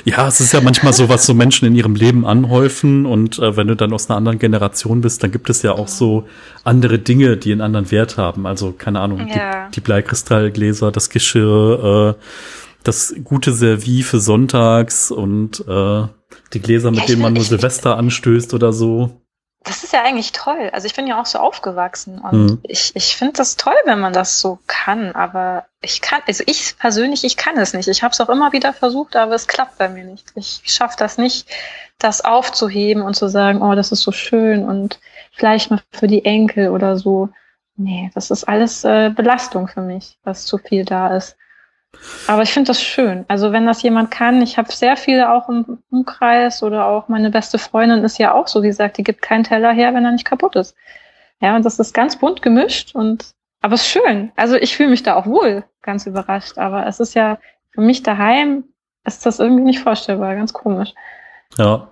[0.07, 3.57] Ja, es ist ja manchmal so, was so Menschen in ihrem Leben anhäufen und äh,
[3.57, 6.25] wenn du dann aus einer anderen Generation bist, dann gibt es ja auch so
[6.63, 8.45] andere Dinge, die einen anderen Wert haben.
[8.45, 9.67] Also keine Ahnung, ja.
[9.67, 12.23] die, die Bleikristallgläser, das Geschirr, äh,
[12.85, 16.03] das gute Servie für sonntags und äh,
[16.53, 19.26] die Gläser, mit ja, denen man nur Silvester anstößt oder so
[19.67, 20.69] das ist ja eigentlich toll.
[20.71, 22.59] Also ich bin ja auch so aufgewachsen und mhm.
[22.63, 26.77] ich, ich finde das toll, wenn man das so kann, aber ich kann, also ich
[26.77, 27.87] persönlich, ich kann es nicht.
[27.87, 30.31] Ich habe es auch immer wieder versucht, aber es klappt bei mir nicht.
[30.35, 31.49] Ich schaffe das nicht,
[31.99, 34.99] das aufzuheben und zu sagen, oh, das ist so schön und
[35.33, 37.29] vielleicht mal für die Enkel oder so.
[37.75, 41.37] Nee, das ist alles äh, Belastung für mich, was zu viel da ist.
[42.27, 43.25] Aber ich finde das schön.
[43.27, 47.29] Also wenn das jemand kann, ich habe sehr viele auch im Umkreis oder auch meine
[47.29, 50.11] beste Freundin ist ja auch so, die sagt, die gibt keinen Teller her, wenn er
[50.11, 50.75] nicht kaputt ist.
[51.41, 54.31] Ja, und das ist ganz bunt gemischt und aber es ist schön.
[54.35, 56.57] Also ich fühle mich da auch wohl, ganz überrascht.
[56.57, 57.39] Aber es ist ja
[57.71, 58.65] für mich daheim
[59.05, 60.93] ist das irgendwie nicht vorstellbar, ganz komisch.
[61.57, 61.89] Ja,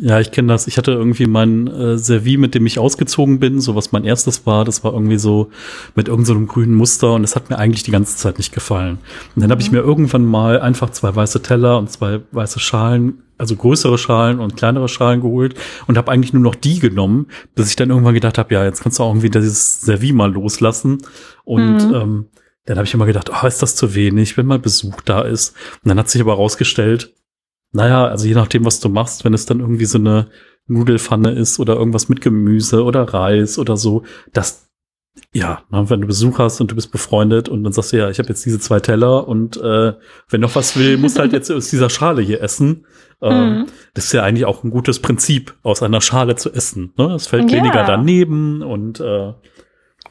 [0.00, 0.66] ja, ich kenne das.
[0.66, 4.46] Ich hatte irgendwie mein äh, Servi, mit dem ich ausgezogen bin, so was mein erstes
[4.46, 4.64] war.
[4.64, 5.50] Das war irgendwie so
[5.94, 8.98] mit irgendeinem so grünen Muster und es hat mir eigentlich die ganze Zeit nicht gefallen.
[9.34, 9.78] Und dann habe ich mhm.
[9.78, 14.56] mir irgendwann mal einfach zwei weiße Teller und zwei weiße Schalen, also größere Schalen und
[14.56, 15.54] kleinere Schalen geholt
[15.86, 18.82] und habe eigentlich nur noch die genommen, bis ich dann irgendwann gedacht habe, ja, jetzt
[18.82, 20.98] kannst du auch irgendwie dieses Servi mal loslassen.
[21.44, 21.94] Und mhm.
[21.94, 22.26] ähm,
[22.68, 25.56] dann habe ich immer gedacht, oh, ist das zu wenig, wenn mal Besuch da ist.
[25.82, 27.14] Und dann hat sich aber rausgestellt,
[27.72, 30.28] naja, also je nachdem, was du machst, wenn es dann irgendwie so eine
[30.66, 34.68] Nudelfanne ist oder irgendwas mit Gemüse oder Reis oder so, das,
[35.32, 38.10] ja, ne, wenn du Besuch hast und du bist befreundet und dann sagst du, ja,
[38.10, 39.94] ich habe jetzt diese zwei Teller und äh,
[40.28, 42.86] wenn noch was will, musst halt jetzt aus dieser Schale hier essen.
[43.20, 43.66] Ähm, mhm.
[43.94, 46.92] Das ist ja eigentlich auch ein gutes Prinzip, aus einer Schale zu essen.
[46.96, 47.14] Ne?
[47.14, 47.58] Es fällt ja.
[47.58, 49.32] weniger daneben und äh,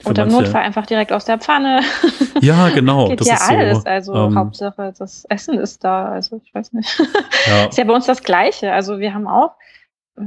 [0.05, 1.81] oder im Notfall einfach direkt aus der Pfanne.
[2.39, 3.07] Ja, genau.
[3.07, 3.77] Geht das ja ist alles.
[3.79, 6.09] So, also ähm, Hauptsache, das Essen ist da.
[6.09, 7.01] Also ich weiß nicht.
[7.47, 7.65] Ja.
[7.69, 8.71] ist ja bei uns das Gleiche.
[8.73, 9.53] Also wir haben auch,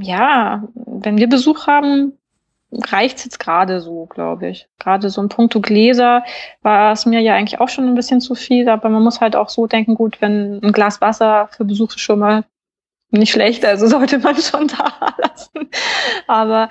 [0.01, 2.15] ja, wenn wir Besuch haben,
[2.73, 4.69] reicht's jetzt gerade so, glaube ich.
[4.79, 6.25] Gerade so ein Punkto Gläser
[6.63, 9.37] war es mir ja eigentlich auch schon ein bisschen zu viel, aber man muss halt
[9.37, 12.45] auch so denken, gut, wenn ein Glas Wasser für Besuch schon mal
[13.11, 15.69] nicht schlecht, also sollte man schon da lassen.
[16.27, 16.69] Aber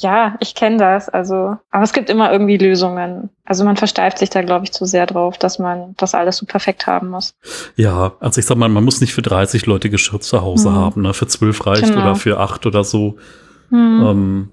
[0.00, 1.08] ja, ich kenne das.
[1.08, 3.30] Also, aber es gibt immer irgendwie Lösungen.
[3.44, 6.46] Also man versteift sich da, glaube ich, zu sehr drauf, dass man das alles so
[6.46, 7.34] perfekt haben muss.
[7.76, 10.76] Ja, also ich sag mal, man muss nicht für 30 Leute Geschirr zu Hause mhm.
[10.76, 11.02] haben.
[11.02, 11.14] Ne?
[11.14, 12.02] Für 12 reicht genau.
[12.02, 13.16] oder für 8 oder so.
[13.70, 14.06] Mhm.
[14.06, 14.48] Ähm,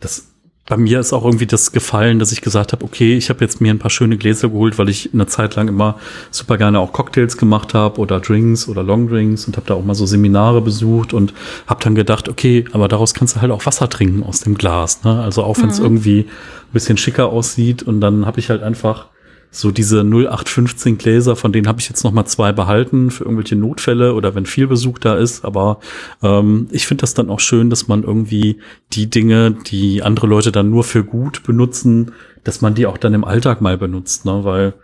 [0.00, 0.32] das
[0.66, 3.60] bei mir ist auch irgendwie das gefallen, dass ich gesagt habe, okay, ich habe jetzt
[3.60, 5.96] mir ein paar schöne Gläser geholt, weil ich eine Zeit lang immer
[6.32, 9.94] super gerne auch Cocktails gemacht habe oder Drinks oder Longdrinks und habe da auch mal
[9.94, 11.32] so Seminare besucht und
[11.68, 15.04] habe dann gedacht, okay, aber daraus kannst du halt auch Wasser trinken aus dem Glas.
[15.04, 15.20] Ne?
[15.20, 15.84] Also auch wenn es mhm.
[15.84, 19.06] irgendwie ein bisschen schicker aussieht und dann habe ich halt einfach
[19.50, 23.56] so diese 0815 Gläser, von denen habe ich jetzt noch mal zwei behalten für irgendwelche
[23.56, 25.44] Notfälle oder wenn viel Besuch da ist.
[25.44, 25.80] Aber
[26.22, 28.58] ähm, ich finde das dann auch schön, dass man irgendwie
[28.92, 32.12] die Dinge, die andere Leute dann nur für gut benutzen,
[32.44, 34.44] dass man die auch dann im Alltag mal benutzt, ne?
[34.44, 34.74] Weil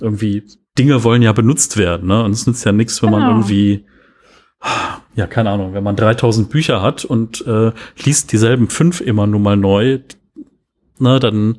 [0.00, 0.44] irgendwie
[0.78, 2.22] Dinge wollen ja benutzt werden, ne?
[2.22, 3.20] Und es nützt ja nichts, wenn genau.
[3.20, 3.84] man irgendwie
[5.14, 7.72] ja, keine Ahnung, wenn man 3000 Bücher hat und äh,
[8.02, 9.98] liest dieselben fünf immer nur mal neu,
[11.02, 11.58] ne, dann,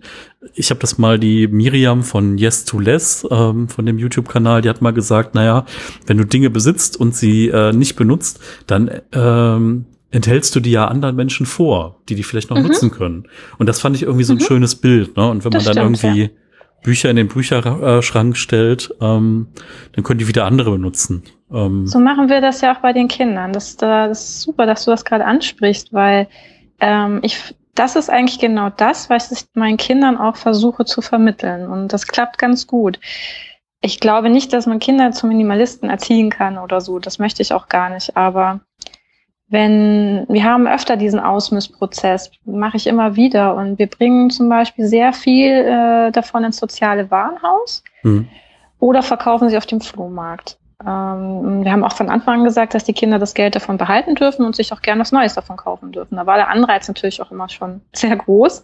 [0.55, 4.69] ich habe das mal die Miriam von Yes to Less, ähm, von dem YouTube-Kanal, die
[4.69, 5.65] hat mal gesagt, naja,
[6.07, 10.87] wenn du Dinge besitzt und sie äh, nicht benutzt, dann ähm, enthältst du die ja
[10.87, 12.67] anderen Menschen vor, die die vielleicht noch mhm.
[12.67, 13.27] nutzen können.
[13.57, 14.43] Und das fand ich irgendwie so ein mhm.
[14.43, 15.29] schönes Bild, ne?
[15.29, 16.29] Und wenn das man dann stimmt, irgendwie ja.
[16.83, 19.47] Bücher in den Bücherschrank stellt, ähm,
[19.93, 21.23] dann können die wieder andere benutzen.
[21.51, 23.53] Ähm, so machen wir das ja auch bei den Kindern.
[23.53, 26.27] Das, das ist super, dass du das gerade ansprichst, weil
[26.79, 31.67] ähm, ich, das ist eigentlich genau das, was ich meinen Kindern auch versuche zu vermitteln.
[31.67, 32.99] Und das klappt ganz gut.
[33.81, 36.99] Ich glaube nicht, dass man Kinder zu Minimalisten erziehen kann oder so.
[36.99, 38.15] Das möchte ich auch gar nicht.
[38.15, 38.61] Aber
[39.47, 44.87] wenn wir haben öfter diesen Ausmissprozess, mache ich immer wieder und wir bringen zum Beispiel
[44.87, 48.27] sehr viel äh, davon ins soziale Warenhaus mhm.
[48.79, 50.57] oder verkaufen sie auf dem Flohmarkt.
[50.85, 54.15] Ähm, wir haben auch von Anfang an gesagt, dass die Kinder das Geld davon behalten
[54.15, 56.15] dürfen und sich auch gerne was Neues davon kaufen dürfen.
[56.15, 58.63] Da war der Anreiz natürlich auch immer schon sehr groß.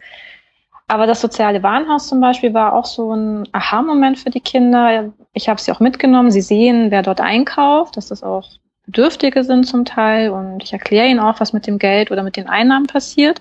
[0.88, 5.13] Aber das soziale Warenhaus zum Beispiel war auch so ein Aha-Moment für die Kinder.
[5.34, 6.32] Ich habe sie auch mitgenommen.
[6.32, 8.49] Sie sehen, wer dort einkauft, dass das auch
[8.88, 12.38] Bedürftige sind zum Teil und ich erkläre ihnen auch, was mit dem Geld oder mit
[12.38, 13.39] den Einnahmen passiert.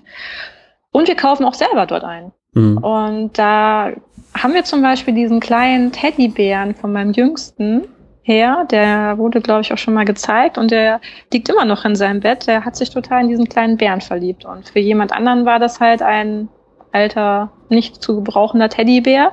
[0.91, 2.31] Und wir kaufen auch selber dort ein.
[2.53, 2.77] Mhm.
[2.77, 3.91] Und da
[4.37, 7.87] haben wir zum Beispiel diesen kleinen Teddybären von meinem Jüngsten
[8.29, 11.01] her, der wurde, glaube ich, auch schon mal gezeigt und der
[11.33, 12.47] liegt immer noch in seinem Bett.
[12.47, 14.45] Der hat sich total in diesen kleinen Bären verliebt.
[14.45, 16.47] Und für jemand anderen war das halt ein
[16.91, 19.31] alter, nicht zu gebrauchender Teddybär.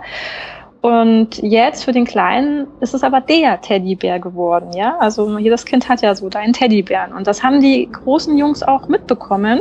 [0.81, 4.97] Und jetzt für den Kleinen ist es aber der Teddybär geworden, ja.
[4.99, 7.13] Also jedes Kind hat ja so deinen Teddybären.
[7.13, 9.61] Und das haben die großen Jungs auch mitbekommen.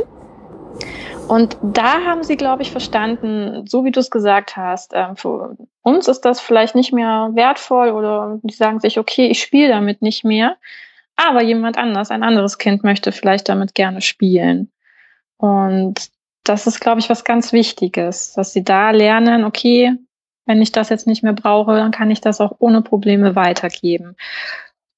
[1.28, 5.56] Und da haben sie, glaube ich, verstanden, so wie du es gesagt hast, äh, für
[5.86, 10.02] uns ist das vielleicht nicht mehr wertvoll oder die sagen sich, okay, ich spiele damit
[10.02, 10.56] nicht mehr.
[11.14, 14.72] Aber jemand anders, ein anderes Kind möchte vielleicht damit gerne spielen.
[15.36, 16.10] Und
[16.42, 19.94] das ist, glaube ich, was ganz Wichtiges, dass sie da lernen, okay,
[20.44, 24.16] wenn ich das jetzt nicht mehr brauche, dann kann ich das auch ohne Probleme weitergeben.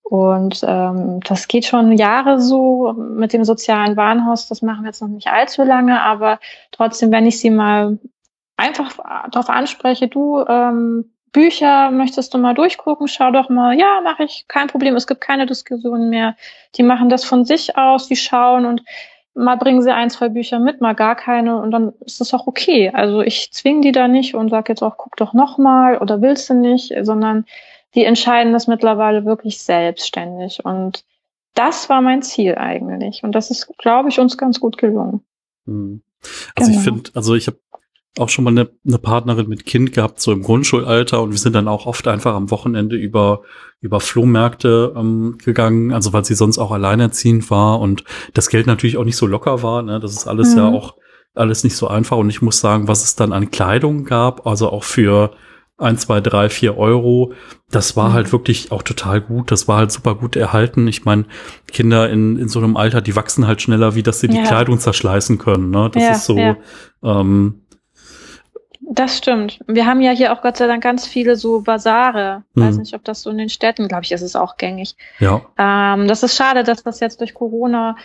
[0.02, 4.48] Und ähm, das geht schon Jahre so mit dem sozialen Warenhaus.
[4.48, 6.40] Das machen wir jetzt noch nicht allzu lange, aber
[6.72, 7.98] trotzdem, wenn ich sie mal
[8.58, 8.92] einfach
[9.30, 14.46] darauf anspreche, du ähm, Bücher möchtest du mal durchgucken, schau doch mal, ja, mache ich,
[14.48, 16.36] kein Problem, es gibt keine Diskussionen mehr.
[16.76, 18.82] Die machen das von sich aus, die schauen und
[19.34, 22.46] mal bringen sie ein, zwei Bücher mit, mal gar keine und dann ist das auch
[22.46, 22.90] okay.
[22.92, 26.20] Also ich zwinge die da nicht und sage jetzt auch, guck doch noch mal oder
[26.20, 27.44] willst du nicht, sondern
[27.94, 31.04] die entscheiden das mittlerweile wirklich selbstständig und
[31.54, 35.20] das war mein Ziel eigentlich und das ist, glaube ich, uns ganz gut gelungen.
[35.66, 36.02] Hm.
[36.56, 36.78] Also genau.
[36.78, 37.58] ich finde, also ich habe
[38.18, 41.54] auch schon mal eine, eine Partnerin mit Kind gehabt, so im Grundschulalter und wir sind
[41.54, 43.42] dann auch oft einfach am Wochenende über
[43.80, 48.04] über Flohmärkte ähm, gegangen, also weil sie sonst auch alleinerziehend war und
[48.34, 49.82] das Geld natürlich auch nicht so locker war.
[49.82, 50.00] Ne?
[50.00, 50.58] Das ist alles mhm.
[50.58, 50.94] ja auch
[51.34, 52.16] alles nicht so einfach.
[52.16, 55.32] Und ich muss sagen, was es dann an Kleidung gab, also auch für
[55.76, 57.32] ein, zwei, drei, vier Euro,
[57.70, 58.12] das war mhm.
[58.14, 59.52] halt wirklich auch total gut.
[59.52, 60.88] Das war halt super gut erhalten.
[60.88, 61.26] Ich meine,
[61.70, 64.32] Kinder in, in so einem Alter, die wachsen halt schneller, wie dass sie ja.
[64.32, 65.70] die Kleidung zerschleißen können.
[65.70, 65.88] Ne?
[65.92, 66.56] Das ja, ist so, ja.
[67.04, 67.62] ähm,
[68.90, 69.60] das stimmt.
[69.66, 72.42] Wir haben ja hier auch Gott sei Dank ganz viele so Basare.
[72.54, 72.80] Ich weiß mhm.
[72.80, 74.96] nicht, ob das so in den Städten, glaube ich, ist es auch gängig.
[75.18, 75.42] Ja.
[75.58, 77.96] Ähm, das ist schade, dass das jetzt durch Corona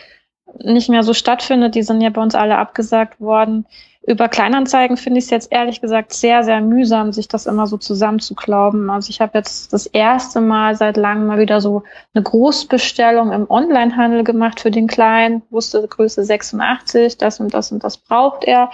[0.62, 1.76] nicht mehr so stattfindet.
[1.76, 3.66] Die sind ja bei uns alle abgesagt worden.
[4.06, 7.78] Über Kleinanzeigen finde ich es jetzt ehrlich gesagt sehr, sehr mühsam, sich das immer so
[7.78, 8.90] zusammenzuklauben.
[8.90, 13.50] Also ich habe jetzt das erste Mal seit langem mal wieder so eine Großbestellung im
[13.50, 18.70] Onlinehandel gemacht für den Kleinen, wusste Größe 86, das und das und das braucht er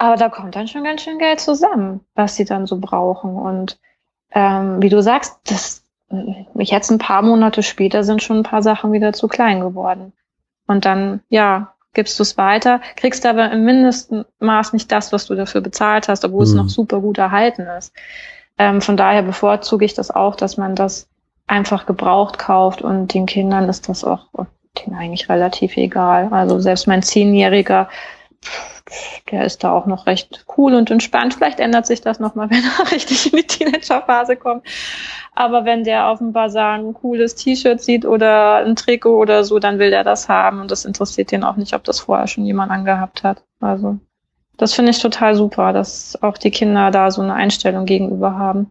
[0.00, 3.36] aber da kommt dann schon ganz schön Geld zusammen, was sie dann so brauchen.
[3.36, 3.78] Und
[4.32, 5.84] ähm, wie du sagst, das
[6.56, 10.14] jetzt ein paar Monate später sind schon ein paar Sachen wieder zu klein geworden.
[10.66, 15.26] Und dann, ja, gibst du es weiter, kriegst aber im mindesten Maß nicht das, was
[15.26, 16.50] du dafür bezahlt hast, obwohl mhm.
[16.50, 17.92] es noch super gut erhalten ist.
[18.56, 21.08] Ähm, von daher bevorzuge ich das auch, dass man das
[21.46, 24.28] einfach gebraucht kauft und den Kindern ist das auch
[24.78, 26.28] denen eigentlich relativ egal.
[26.30, 27.88] Also selbst mein Zehnjähriger
[29.30, 31.34] der ist da auch noch recht cool und entspannt.
[31.34, 34.64] Vielleicht ändert sich das nochmal, wenn er richtig in die Teenagerphase kommt.
[35.34, 39.58] Aber wenn der auf dem Bazar ein cooles T-Shirt sieht oder ein Trikot oder so,
[39.58, 42.44] dann will der das haben und das interessiert den auch nicht, ob das vorher schon
[42.44, 43.44] jemand angehabt hat.
[43.60, 43.98] Also
[44.56, 48.70] das finde ich total super, dass auch die Kinder da so eine Einstellung gegenüber haben.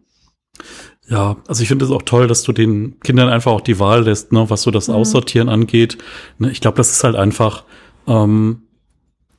[1.08, 4.04] Ja, also ich finde es auch toll, dass du den Kindern einfach auch die Wahl
[4.04, 4.96] lässt, ne, was so das mhm.
[4.96, 5.98] Aussortieren angeht.
[6.38, 7.64] Ne, ich glaube, das ist halt einfach
[8.08, 8.68] ähm,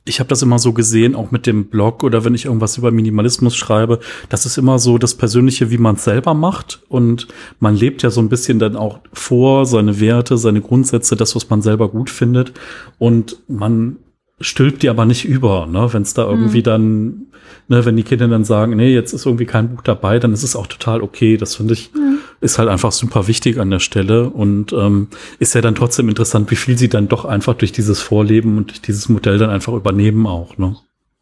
[0.03, 2.89] ich habe das immer so gesehen, auch mit dem Blog oder wenn ich irgendwas über
[2.91, 6.81] Minimalismus schreibe, das ist immer so das Persönliche, wie man es selber macht.
[6.89, 7.27] Und
[7.59, 11.49] man lebt ja so ein bisschen dann auch vor, seine Werte, seine Grundsätze, das, was
[11.49, 12.53] man selber gut findet.
[12.97, 13.97] Und man
[14.39, 15.93] stülpt die aber nicht über, ne?
[15.93, 16.63] Wenn es da irgendwie mhm.
[16.63, 17.27] dann,
[17.67, 20.43] ne, wenn die Kinder dann sagen, nee, jetzt ist irgendwie kein Buch dabei, dann ist
[20.43, 21.37] es auch total okay.
[21.37, 22.17] Das finde ich, mhm.
[22.41, 25.07] Ist halt einfach super wichtig an der Stelle und ähm,
[25.39, 28.71] ist ja dann trotzdem interessant, wie viel sie dann doch einfach durch dieses Vorleben und
[28.71, 30.75] durch dieses Modell dann einfach übernehmen auch, ne?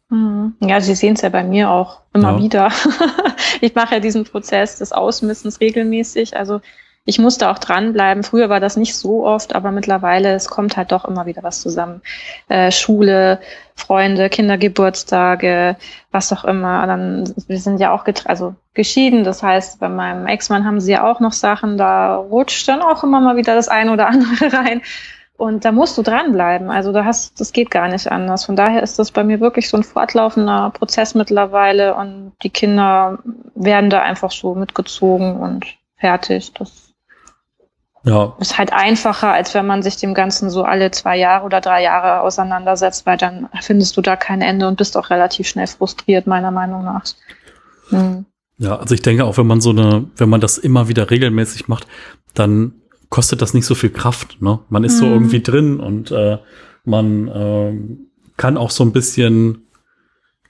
[0.08, 0.54] Mhm.
[0.60, 2.38] Ja, Sie sehen es ja bei mir auch immer ja.
[2.42, 2.72] wieder.
[3.60, 6.36] ich mache ja diesen Prozess des Ausmissens regelmäßig.
[6.36, 6.60] Also
[7.06, 8.22] ich musste auch dranbleiben.
[8.22, 11.60] Früher war das nicht so oft, aber mittlerweile, es kommt halt doch immer wieder was
[11.60, 12.02] zusammen.
[12.48, 13.40] Äh, Schule,
[13.74, 15.76] Freunde, Kindergeburtstage,
[16.12, 16.86] was auch immer.
[16.86, 19.24] Dann, wir sind ja auch also geschieden.
[19.24, 23.02] Das heißt, bei meinem Ex-Mann haben sie ja auch noch Sachen, da rutscht dann auch
[23.02, 24.82] immer mal wieder das eine oder andere rein.
[25.38, 26.70] Und da musst du dranbleiben.
[26.70, 28.44] Also da hast, das geht gar nicht anders.
[28.44, 33.20] Von daher ist das bei mir wirklich so ein fortlaufender Prozess mittlerweile und die Kinder
[33.54, 35.64] werden da einfach so mitgezogen und
[35.96, 36.52] fertig.
[36.52, 36.89] Das
[38.04, 38.34] ja.
[38.38, 41.82] Ist halt einfacher, als wenn man sich dem Ganzen so alle zwei Jahre oder drei
[41.82, 46.26] Jahre auseinandersetzt, weil dann findest du da kein Ende und bist auch relativ schnell frustriert,
[46.26, 47.04] meiner Meinung nach.
[47.90, 48.24] Hm.
[48.56, 51.68] Ja, also ich denke auch, wenn man so eine, wenn man das immer wieder regelmäßig
[51.68, 51.86] macht,
[52.34, 52.74] dann
[53.10, 54.40] kostet das nicht so viel Kraft.
[54.40, 54.60] Ne?
[54.68, 54.98] Man ist hm.
[54.98, 56.38] so irgendwie drin und äh,
[56.84, 57.72] man äh,
[58.36, 59.66] kann auch so ein bisschen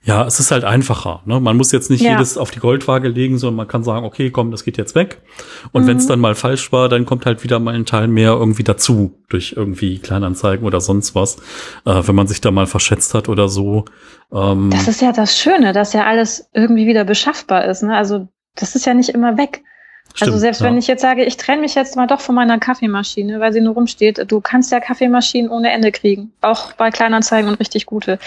[0.03, 1.21] ja, es ist halt einfacher.
[1.27, 1.41] Ne?
[1.41, 2.13] Man muss jetzt nicht ja.
[2.13, 5.21] jedes auf die Goldwaage legen, sondern man kann sagen, okay, komm, das geht jetzt weg.
[5.73, 5.89] Und mhm.
[5.89, 8.65] wenn es dann mal falsch war, dann kommt halt wieder mal ein Teil mehr irgendwie
[8.65, 11.37] dazu durch irgendwie Kleinanzeigen oder sonst was,
[11.85, 13.85] äh, wenn man sich da mal verschätzt hat oder so.
[14.33, 17.83] Ähm, das ist ja das Schöne, dass ja alles irgendwie wieder beschaffbar ist.
[17.83, 17.95] Ne?
[17.95, 19.63] Also das ist ja nicht immer weg.
[20.12, 20.66] Also Stimmt, also selbst ja.
[20.66, 23.61] wenn ich jetzt sage, ich trenne mich jetzt mal doch von meiner Kaffeemaschine, weil sie
[23.61, 26.33] nur rumsteht, du kannst ja Kaffeemaschinen ohne Ende kriegen.
[26.40, 28.18] Auch bei Kleinanzeigen und richtig gute.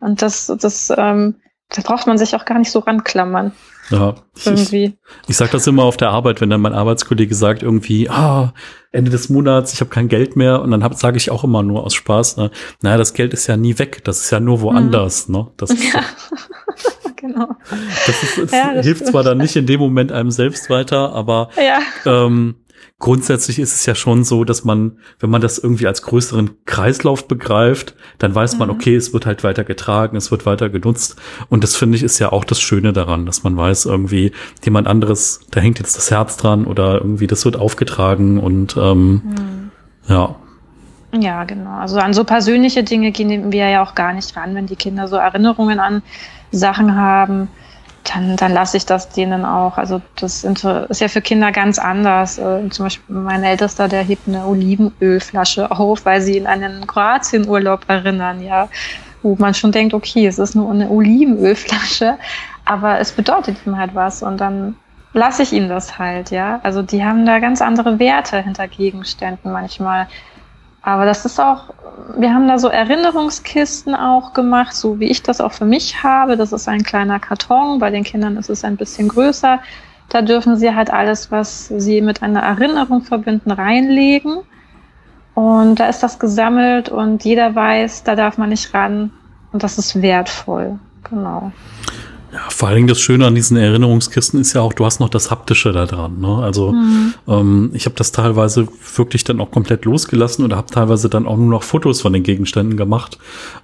[0.00, 1.36] Und das, das, ähm,
[1.70, 3.52] da braucht man sich auch gar nicht so ranklammern.
[3.90, 4.96] Ja, irgendwie.
[5.24, 8.54] Ich, ich sage das immer auf der Arbeit, wenn dann mein Arbeitskollege sagt irgendwie, ah,
[8.92, 11.84] Ende des Monats, ich habe kein Geld mehr und dann sage ich auch immer nur
[11.84, 15.28] aus Spaß, ne, naja, das Geld ist ja nie weg, das ist ja nur woanders,
[15.28, 15.34] mhm.
[15.34, 15.46] ne?
[15.56, 16.00] Das ist ja.
[17.24, 17.56] genau.
[18.06, 19.12] Das, ist, das ja, das hilft stimmt.
[19.12, 21.80] zwar dann nicht in dem Moment einem selbst weiter, aber ja.
[22.04, 22.56] ähm,
[22.98, 27.28] grundsätzlich ist es ja schon so, dass man, wenn man das irgendwie als größeren Kreislauf
[27.28, 28.58] begreift, dann weiß mhm.
[28.60, 31.16] man, okay, es wird halt weiter getragen, es wird weiter genutzt.
[31.48, 34.32] Und das finde ich ist ja auch das Schöne daran, dass man weiß, irgendwie
[34.64, 39.10] jemand anderes, da hängt jetzt das Herz dran oder irgendwie das wird aufgetragen und ähm,
[39.12, 39.70] mhm.
[40.08, 40.36] ja.
[41.16, 41.78] Ja, genau.
[41.78, 45.08] Also an so persönliche Dinge gehen wir ja auch gar nicht ran, wenn die Kinder
[45.08, 46.02] so Erinnerungen an
[46.50, 47.48] Sachen haben
[48.04, 49.78] dann, dann lasse ich das denen auch.
[49.78, 52.38] Also das ist ja für Kinder ganz anders.
[52.38, 56.86] Äh, zum Beispiel mein Ältester, der hebt eine Olivenölflasche auf, weil sie ihn an einen
[56.86, 58.68] Kroatienurlaub erinnern, ja,
[59.22, 62.18] wo man schon denkt, okay, es ist nur eine Olivenölflasche,
[62.64, 64.76] aber es bedeutet ihm halt was und dann
[65.14, 66.60] lasse ich ihm das halt, ja.
[66.62, 70.08] Also die haben da ganz andere Werte hinter Gegenständen manchmal.
[70.84, 71.72] Aber das ist auch,
[72.18, 76.36] wir haben da so Erinnerungskisten auch gemacht, so wie ich das auch für mich habe.
[76.36, 77.78] Das ist ein kleiner Karton.
[77.78, 79.60] Bei den Kindern ist es ein bisschen größer.
[80.10, 84.40] Da dürfen sie halt alles, was sie mit einer Erinnerung verbinden, reinlegen.
[85.34, 89.10] Und da ist das gesammelt und jeder weiß, da darf man nicht ran.
[89.52, 90.78] Und das ist wertvoll.
[91.08, 91.50] Genau.
[92.34, 95.08] Ja, vor allen Dingen das Schöne an diesen Erinnerungskisten ist ja auch, du hast noch
[95.08, 96.18] das Haptische da dran.
[96.18, 96.38] Ne?
[96.42, 97.14] Also mhm.
[97.28, 98.66] ähm, ich habe das teilweise
[98.96, 102.24] wirklich dann auch komplett losgelassen oder habe teilweise dann auch nur noch Fotos von den
[102.24, 103.18] Gegenständen gemacht,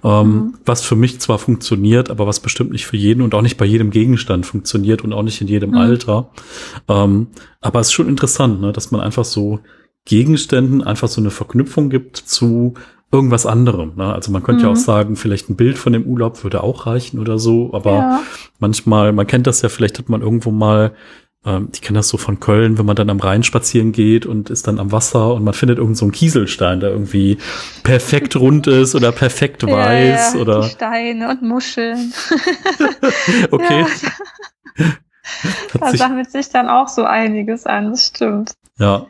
[0.05, 0.53] ähm, mhm.
[0.65, 3.65] was für mich zwar funktioniert, aber was bestimmt nicht für jeden und auch nicht bei
[3.65, 5.77] jedem Gegenstand funktioniert und auch nicht in jedem mhm.
[5.77, 6.29] Alter.
[6.87, 7.27] Ähm,
[7.59, 8.71] aber es ist schon interessant, ne?
[8.71, 9.59] dass man einfach so
[10.05, 12.75] Gegenständen einfach so eine Verknüpfung gibt zu
[13.11, 13.93] irgendwas anderem.
[13.95, 14.13] Ne?
[14.13, 14.65] Also man könnte mhm.
[14.65, 14.83] ja auch mhm.
[14.83, 18.23] sagen, vielleicht ein Bild von dem Urlaub würde auch reichen oder so, aber ja.
[18.59, 20.93] manchmal, man kennt das ja, vielleicht hat man irgendwo mal,
[21.45, 24.49] ähm, ich kenne das so von Köln, wenn man dann am Rhein spazieren geht und
[24.49, 27.37] ist dann am Wasser und man findet irgend so einen Kieselstein, der irgendwie
[27.83, 30.41] perfekt rund ist oder perfekt weiß ja, ja.
[30.41, 30.63] oder.
[30.63, 32.13] Steine und Muscheln.
[33.51, 33.85] okay.
[35.79, 38.53] da sammelt sich dann auch so einiges an, das stimmt.
[38.77, 39.07] Ja.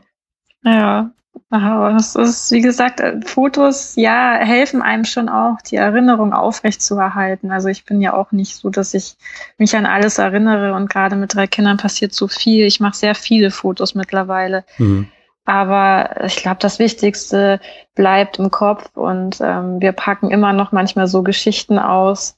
[0.64, 1.12] Ja.
[1.50, 7.52] Aber das ist, wie gesagt, äh, Fotos, ja, helfen einem schon auch, die Erinnerung aufrechtzuerhalten.
[7.52, 9.16] Also ich bin ja auch nicht so, dass ich
[9.58, 12.66] mich an alles erinnere und gerade mit drei Kindern passiert so viel.
[12.66, 14.64] Ich mache sehr viele Fotos mittlerweile.
[14.78, 15.10] Mhm.
[15.44, 17.60] Aber ich glaube, das Wichtigste
[17.96, 22.38] bleibt im Kopf und ähm, wir packen immer noch manchmal so Geschichten aus,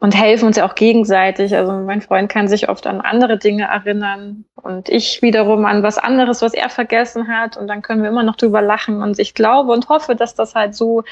[0.00, 1.56] und helfen uns ja auch gegenseitig.
[1.56, 5.98] Also mein Freund kann sich oft an andere Dinge erinnern und ich wiederum an was
[5.98, 7.56] anderes, was er vergessen hat.
[7.56, 9.02] Und dann können wir immer noch drüber lachen.
[9.02, 11.04] Und ich glaube und hoffe, dass das halt so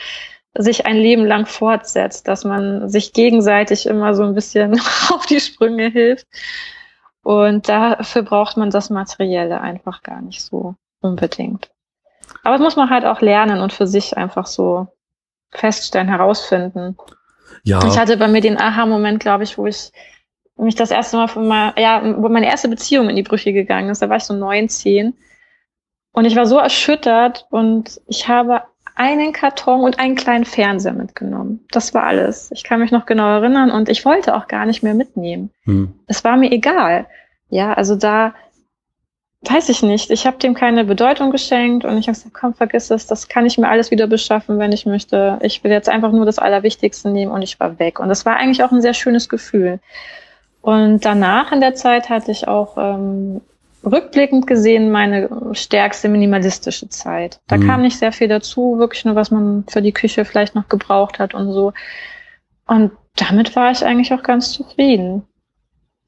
[0.54, 4.78] sich ein Leben lang fortsetzt, dass man sich gegenseitig immer so ein bisschen
[5.10, 6.26] auf die Sprünge hilft.
[7.22, 11.70] Und dafür braucht man das Materielle einfach gar nicht so unbedingt.
[12.42, 14.88] Aber das muss man halt auch lernen und für sich einfach so
[15.50, 16.96] feststellen, herausfinden.
[17.64, 17.86] Ja.
[17.86, 19.92] Ich hatte bei mir den Aha-Moment, glaube ich, wo ich
[20.56, 23.90] mich das erste Mal von mal, ja, wo meine erste Beziehung in die Brüche gegangen
[23.90, 24.02] ist.
[24.02, 25.14] Da war ich so neun, zehn.
[26.12, 28.62] Und ich war so erschüttert und ich habe
[28.94, 31.64] einen Karton und einen kleinen Fernseher mitgenommen.
[31.70, 32.50] Das war alles.
[32.52, 35.50] Ich kann mich noch genau erinnern und ich wollte auch gar nicht mehr mitnehmen.
[35.64, 35.94] Hm.
[36.06, 37.06] Es war mir egal.
[37.48, 38.34] Ja, also da
[39.42, 40.10] weiß ich nicht.
[40.10, 43.44] Ich habe dem keine Bedeutung geschenkt und ich habe gesagt, komm, vergiss es, das kann
[43.44, 45.38] ich mir alles wieder beschaffen, wenn ich möchte.
[45.42, 47.98] Ich will jetzt einfach nur das Allerwichtigste nehmen und ich war weg.
[47.98, 49.80] Und das war eigentlich auch ein sehr schönes Gefühl.
[50.60, 53.40] Und danach in der Zeit hatte ich auch ähm,
[53.84, 57.40] rückblickend gesehen meine stärkste minimalistische Zeit.
[57.48, 57.66] Da mhm.
[57.66, 61.18] kam nicht sehr viel dazu, wirklich nur, was man für die Küche vielleicht noch gebraucht
[61.18, 61.72] hat und so.
[62.66, 65.24] Und damit war ich eigentlich auch ganz zufrieden.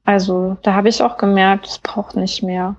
[0.05, 2.77] Also da habe ich auch gemerkt, es braucht nicht mehr.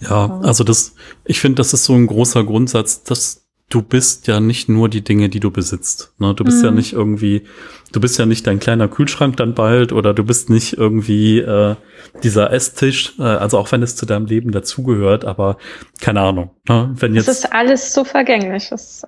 [0.00, 0.94] Ja, also das,
[1.24, 5.02] ich finde, das ist so ein großer Grundsatz, dass du bist ja nicht nur die
[5.02, 6.12] Dinge, die du besitzt.
[6.18, 6.34] Ne?
[6.34, 6.64] Du bist mhm.
[6.64, 7.46] ja nicht irgendwie,
[7.92, 11.76] du bist ja nicht dein kleiner Kühlschrank dann bald oder du bist nicht irgendwie äh,
[12.22, 15.56] dieser Esstisch, äh, also auch wenn es zu deinem Leben dazugehört, aber
[16.00, 16.50] keine Ahnung.
[16.68, 16.90] Ne?
[16.94, 18.68] Wenn jetzt, das ist alles so vergänglich.
[18.68, 19.04] Das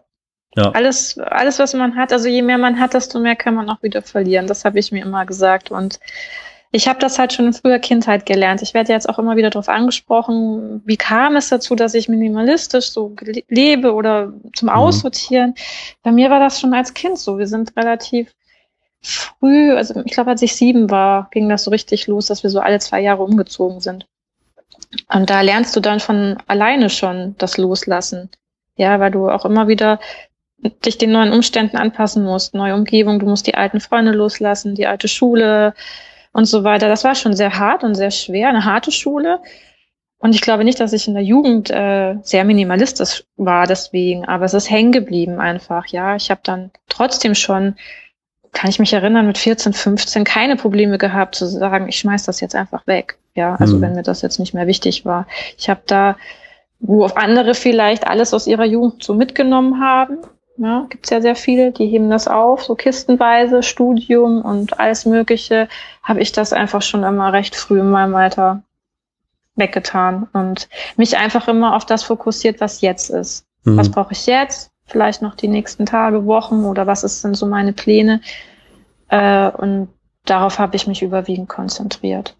[0.56, 0.70] ja.
[0.70, 3.82] Alles, alles, was man hat, also je mehr man hat, desto mehr kann man auch
[3.82, 4.46] wieder verlieren.
[4.46, 5.72] Das habe ich mir immer gesagt.
[5.72, 5.98] Und
[6.74, 8.60] ich habe das halt schon in früher Kindheit gelernt.
[8.60, 12.90] Ich werde jetzt auch immer wieder darauf angesprochen, wie kam es dazu, dass ich minimalistisch
[12.90, 13.14] so
[13.48, 14.74] lebe oder zum mhm.
[14.74, 15.54] Aussortieren.
[16.02, 17.38] Bei mir war das schon als Kind so.
[17.38, 18.34] Wir sind relativ
[19.00, 22.50] früh, also ich glaube, als ich sieben war, ging das so richtig los, dass wir
[22.50, 24.08] so alle zwei Jahre umgezogen sind.
[25.08, 28.30] Und da lernst du dann von alleine schon das Loslassen.
[28.76, 30.00] Ja, weil du auch immer wieder
[30.84, 34.88] dich den neuen Umständen anpassen musst, neue Umgebung, du musst die alten Freunde loslassen, die
[34.88, 35.74] alte Schule,
[36.34, 36.88] und so weiter.
[36.88, 39.40] Das war schon sehr hart und sehr schwer, eine harte Schule.
[40.18, 44.44] Und ich glaube nicht, dass ich in der Jugend äh, sehr minimalistisch war deswegen, aber
[44.44, 45.86] es ist hängen geblieben einfach.
[45.86, 47.76] Ja, ich habe dann trotzdem schon,
[48.52, 52.40] kann ich mich erinnern, mit 14, 15 keine Probleme gehabt zu sagen, ich schmeiß das
[52.40, 53.16] jetzt einfach weg.
[53.34, 53.82] Ja, also mhm.
[53.82, 55.26] wenn mir das jetzt nicht mehr wichtig war.
[55.56, 56.16] Ich habe da,
[56.80, 60.18] wo auf andere vielleicht alles aus ihrer Jugend so mitgenommen haben,
[60.56, 65.04] ja, gibt es ja sehr viele, die heben das auf, so kistenweise, Studium und alles
[65.04, 65.68] Mögliche,
[66.02, 68.62] habe ich das einfach schon immer recht früh in meinem Alter
[69.56, 73.46] weggetan und mich einfach immer auf das fokussiert, was jetzt ist.
[73.64, 73.76] Mhm.
[73.76, 74.70] Was brauche ich jetzt?
[74.86, 78.20] Vielleicht noch die nächsten Tage, Wochen oder was ist denn so meine Pläne?
[79.08, 79.88] Äh, und
[80.24, 82.36] darauf habe ich mich überwiegend konzentriert.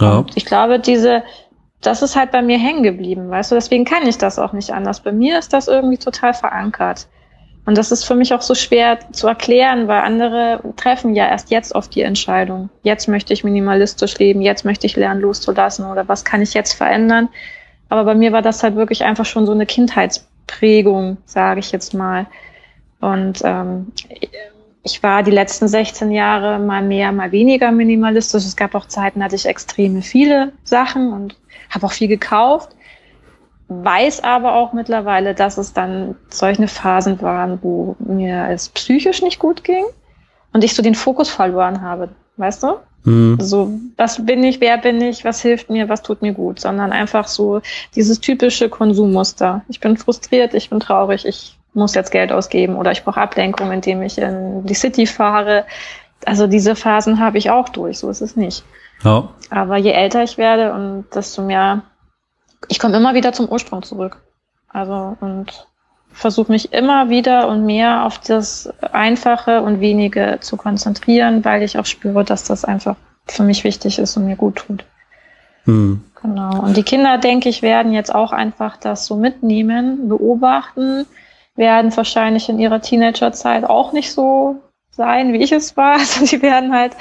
[0.00, 0.18] Ja.
[0.18, 1.22] Und ich glaube, diese,
[1.80, 4.72] das ist halt bei mir hängen geblieben, weißt du, deswegen kann ich das auch nicht
[4.72, 5.00] anders.
[5.00, 7.08] Bei mir ist das irgendwie total verankert.
[7.64, 11.50] Und das ist für mich auch so schwer zu erklären, weil andere treffen ja erst
[11.50, 12.70] jetzt oft die Entscheidung.
[12.82, 16.72] Jetzt möchte ich minimalistisch leben, jetzt möchte ich lernen loszulassen oder was kann ich jetzt
[16.72, 17.28] verändern.
[17.88, 21.94] Aber bei mir war das halt wirklich einfach schon so eine Kindheitsprägung, sage ich jetzt
[21.94, 22.26] mal.
[23.00, 23.92] Und ähm,
[24.82, 28.44] ich war die letzten 16 Jahre mal mehr, mal weniger minimalistisch.
[28.44, 31.36] Es gab auch Zeiten, da hatte ich extreme viele Sachen und
[31.70, 32.70] habe auch viel gekauft
[33.82, 39.38] weiß aber auch mittlerweile, dass es dann solche Phasen waren, wo mir es psychisch nicht
[39.38, 39.84] gut ging
[40.52, 42.76] und ich so den Fokus verloren habe, weißt du?
[43.04, 43.38] Mhm.
[43.40, 46.92] So, was bin ich, wer bin ich, was hilft mir, was tut mir gut, sondern
[46.92, 47.60] einfach so
[47.94, 49.62] dieses typische Konsummuster.
[49.68, 53.72] Ich bin frustriert, ich bin traurig, ich muss jetzt Geld ausgeben oder ich brauche Ablenkung,
[53.72, 55.64] indem ich in die City fahre.
[56.24, 58.64] Also diese Phasen habe ich auch durch, so ist es nicht.
[59.02, 59.30] Ja.
[59.50, 61.82] Aber je älter ich werde und desto mehr
[62.68, 64.18] ich komme immer wieder zum Ursprung zurück.
[64.68, 65.66] Also und
[66.12, 71.78] versuche mich immer wieder und mehr auf das Einfache und Wenige zu konzentrieren, weil ich
[71.78, 72.96] auch spüre, dass das einfach
[73.26, 74.84] für mich wichtig ist und mir gut tut.
[75.64, 76.04] Hm.
[76.20, 76.60] Genau.
[76.60, 81.06] Und die Kinder, denke ich, werden jetzt auch einfach das so mitnehmen, beobachten,
[81.56, 84.56] werden wahrscheinlich in ihrer Teenagerzeit auch nicht so
[84.90, 85.94] sein, wie ich es war.
[85.98, 86.96] Also die werden halt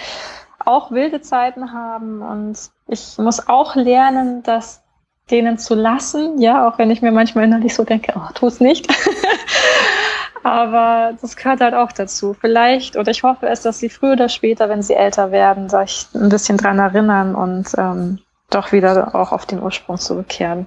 [0.66, 2.58] auch wilde Zeiten haben und
[2.88, 4.82] ich muss auch lernen, dass
[5.30, 8.60] denen zu lassen, ja, auch wenn ich mir manchmal innerlich so denke, oh, tu es
[8.60, 8.88] nicht.
[10.44, 12.36] Aber das gehört halt auch dazu.
[12.40, 16.08] Vielleicht, oder ich hoffe es, dass sie früher oder später, wenn sie älter werden, sich
[16.16, 18.20] ein bisschen dran erinnern und ähm,
[18.50, 20.66] doch wieder auch auf den Ursprung zurückkehren.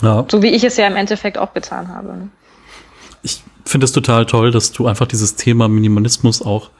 [0.00, 0.24] Ja.
[0.30, 2.28] So wie ich es ja im Endeffekt auch getan habe.
[3.22, 6.70] Ich finde es total toll, dass du einfach dieses Thema Minimalismus auch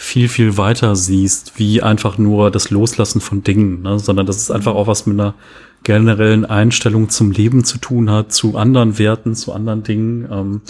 [0.00, 3.98] viel, viel weiter siehst, wie einfach nur das Loslassen von Dingen, ne?
[3.98, 5.34] sondern dass es einfach auch was mit einer
[5.82, 10.28] generellen Einstellung zum Leben zu tun hat, zu anderen Werten, zu anderen Dingen.
[10.30, 10.60] Ähm,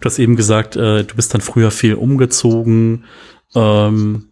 [0.00, 3.04] du hast eben gesagt, äh, du bist dann früher viel umgezogen,
[3.54, 4.28] ähm,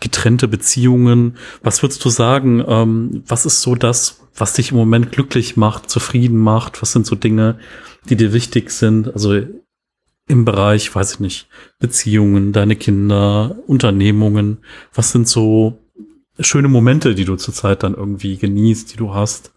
[0.00, 1.36] getrennte Beziehungen.
[1.62, 2.62] Was würdest du sagen?
[2.66, 6.82] Ähm, was ist so das, was dich im Moment glücklich macht, zufrieden macht?
[6.82, 7.58] Was sind so Dinge,
[8.10, 9.12] die dir wichtig sind?
[9.12, 9.40] Also
[10.30, 14.58] im Bereich, weiß ich nicht, Beziehungen, deine Kinder, Unternehmungen?
[14.94, 15.78] Was sind so
[16.38, 19.52] schöne Momente, die du zurzeit dann irgendwie genießt, die du hast?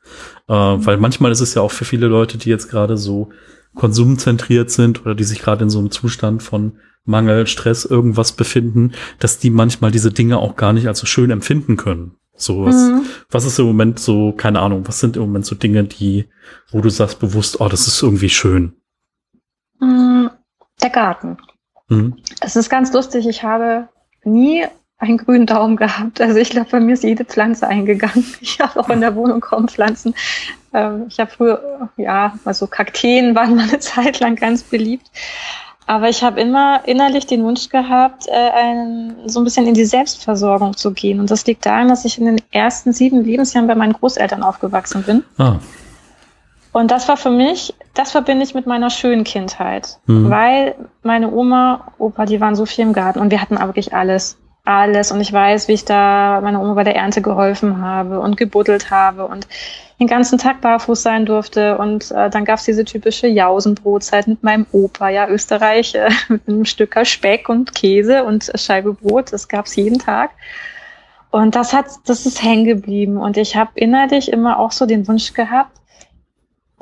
[0.47, 3.29] Äh, weil manchmal ist es ja auch für viele Leute, die jetzt gerade so
[3.75, 6.73] konsumzentriert sind oder die sich gerade in so einem Zustand von
[7.05, 11.31] Mangel, Stress, irgendwas befinden, dass die manchmal diese Dinge auch gar nicht als so schön
[11.31, 12.15] empfinden können.
[12.35, 13.05] So was, mhm.
[13.29, 16.25] was ist im Moment so, keine Ahnung, was sind im Moment so Dinge, die,
[16.71, 18.73] wo du sagst bewusst, oh, das ist irgendwie schön?
[19.79, 20.27] Mm,
[20.83, 21.37] der Garten.
[21.89, 22.17] Mhm.
[22.41, 23.87] Es ist ganz lustig, ich habe
[24.23, 24.65] nie
[24.97, 26.21] einen grünen Daumen gehabt.
[26.21, 28.25] Also ich glaube, bei mir ist jede Pflanze eingegangen.
[28.41, 30.15] Ich habe auch in der Wohnung kaum Pflanzen.
[30.73, 35.07] Ähm, ich habe früher, ja, also Kakteen waren mal eine Zeit lang ganz beliebt.
[35.85, 39.85] Aber ich habe immer innerlich den Wunsch gehabt, äh, ein, so ein bisschen in die
[39.85, 41.19] Selbstversorgung zu gehen.
[41.19, 45.03] Und das liegt daran, dass ich in den ersten sieben Lebensjahren bei meinen Großeltern aufgewachsen
[45.03, 45.23] bin.
[45.37, 45.59] Ah.
[46.73, 49.99] Und das war für mich, das verbinde ich mit meiner schönen Kindheit.
[50.07, 50.29] Mhm.
[50.29, 54.37] Weil meine Oma, Opa, die waren so viel im Garten und wir hatten wirklich alles
[54.65, 55.11] alles.
[55.11, 58.91] Und ich weiß, wie ich da meiner Oma bei der Ernte geholfen habe und gebuddelt
[58.91, 59.47] habe und
[59.99, 61.77] den ganzen Tag barfuß sein durfte.
[61.77, 66.65] Und äh, dann gab's diese typische Jausenbrotzeit mit meinem Opa, ja Österreich äh, mit einem
[66.65, 70.31] Stück Speck und Käse und Scheibe Brot, das gab's jeden Tag.
[71.29, 73.17] Und das hat, das ist hängen geblieben.
[73.17, 75.71] Und ich habe innerlich immer auch so den Wunsch gehabt,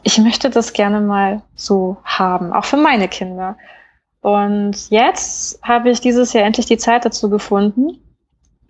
[0.04, 3.58] ich möchte das gerne mal so haben, auch für meine Kinder.
[4.22, 8.00] Und jetzt habe ich dieses Jahr endlich die Zeit dazu gefunden,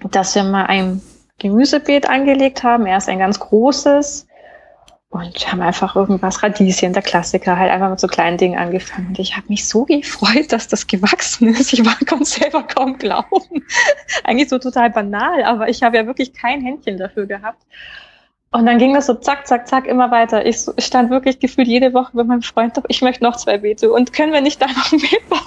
[0.09, 1.01] dass wir mal ein
[1.39, 2.85] Gemüsebeet angelegt haben.
[2.85, 4.27] Erst ein ganz großes
[5.11, 9.07] und haben einfach irgendwas Radieschen, der Klassiker, halt einfach mit so kleinen Dingen angefangen.
[9.07, 11.73] Und ich habe mich so gefreut, dass das gewachsen ist.
[11.73, 13.65] Ich war, konnte selber kaum glauben.
[14.23, 17.61] Eigentlich so total banal, aber ich habe ja wirklich kein Händchen dafür gehabt.
[18.53, 20.45] Und dann ging das so zack, zack, zack immer weiter.
[20.45, 24.11] Ich stand wirklich gefühlt jede Woche bei meinem Freund, ich möchte noch zwei Beete und
[24.11, 25.41] können wir nicht da noch ein Beet bauen?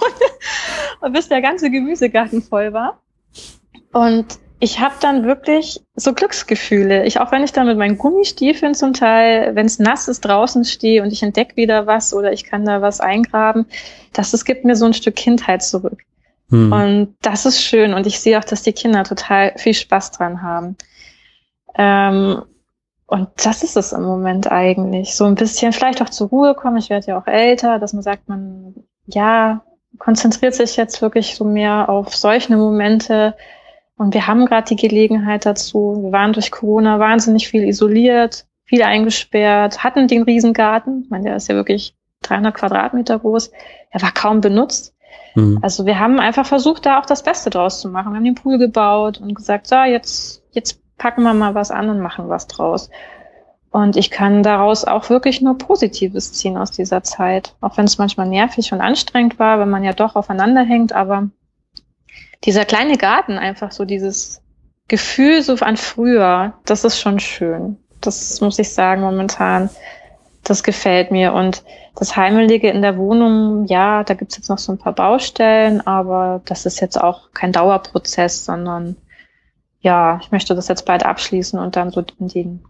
[1.01, 2.99] und bis der ganze Gemüsegarten voll war.
[3.93, 7.05] Und ich habe dann wirklich so Glücksgefühle.
[7.05, 10.65] Ich, auch wenn ich dann mit meinen Gummistiefeln zum Teil, wenn es nass ist, draußen
[10.65, 13.67] stehe und ich entdecke wieder was oder ich kann da was eingraben,
[14.13, 16.01] das, das gibt mir so ein Stück Kindheit zurück.
[16.49, 16.71] Hm.
[16.71, 17.93] Und das ist schön.
[17.93, 20.77] Und ich sehe auch, dass die Kinder total viel Spaß dran haben.
[21.77, 22.41] Ähm,
[23.07, 25.15] und das ist es im Moment eigentlich.
[25.15, 26.77] So ein bisschen vielleicht auch zur Ruhe kommen.
[26.77, 28.75] Ich werde ja auch älter, dass man sagt, man,
[29.05, 29.61] ja,
[29.99, 33.35] konzentriert sich jetzt wirklich so mehr auf solche Momente.
[33.97, 35.99] Und wir haben gerade die Gelegenheit dazu.
[36.01, 41.03] Wir waren durch Corona wahnsinnig viel isoliert, viel eingesperrt, hatten den Riesengarten.
[41.03, 43.51] Ich meine, der ist ja wirklich 300 Quadratmeter groß.
[43.91, 44.95] Er war kaum benutzt.
[45.35, 45.59] Mhm.
[45.61, 48.11] Also wir haben einfach versucht, da auch das Beste draus zu machen.
[48.11, 51.89] Wir haben den Pool gebaut und gesagt, so, jetzt, jetzt packen wir mal was an
[51.89, 52.89] und machen was draus.
[53.75, 57.55] Und ich kann daraus auch wirklich nur Positives ziehen aus dieser Zeit.
[57.59, 60.93] Auch wenn es manchmal nervig und anstrengend war, wenn man ja doch aufeinander hängt.
[60.93, 61.29] Aber
[62.45, 64.41] dieser kleine Garten, einfach so dieses
[64.87, 67.77] Gefühl so an früher, das ist schon schön.
[67.99, 69.69] Das muss ich sagen momentan.
[70.45, 71.33] Das gefällt mir.
[71.33, 71.63] Und
[71.95, 76.41] das Heimelige in der Wohnung, ja, da gibt's jetzt noch so ein paar Baustellen, aber
[76.45, 78.95] das ist jetzt auch kein Dauerprozess, sondern
[79.85, 82.65] ja, ich möchte das jetzt bald abschließen und dann so in den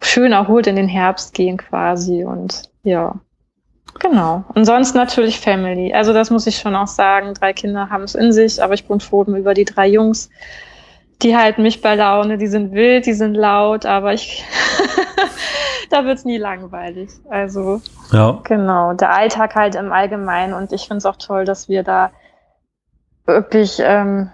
[0.00, 3.14] schön erholt in den Herbst gehen quasi und ja.
[4.00, 4.42] Genau.
[4.54, 5.92] Und sonst natürlich Family.
[5.92, 7.34] Also das muss ich schon auch sagen.
[7.34, 10.30] Drei Kinder haben es in sich, aber ich bin froh über die drei Jungs.
[11.22, 12.38] Die halten mich bei Laune.
[12.38, 14.44] Die sind wild, die sind laut, aber ich,
[15.90, 17.10] da wird's nie langweilig.
[17.28, 17.82] Also
[18.12, 18.40] ja.
[18.44, 18.94] genau.
[18.94, 22.10] Der Alltag halt im Allgemeinen und ich finde es auch toll, dass wir da
[23.26, 24.30] wirklich ähm,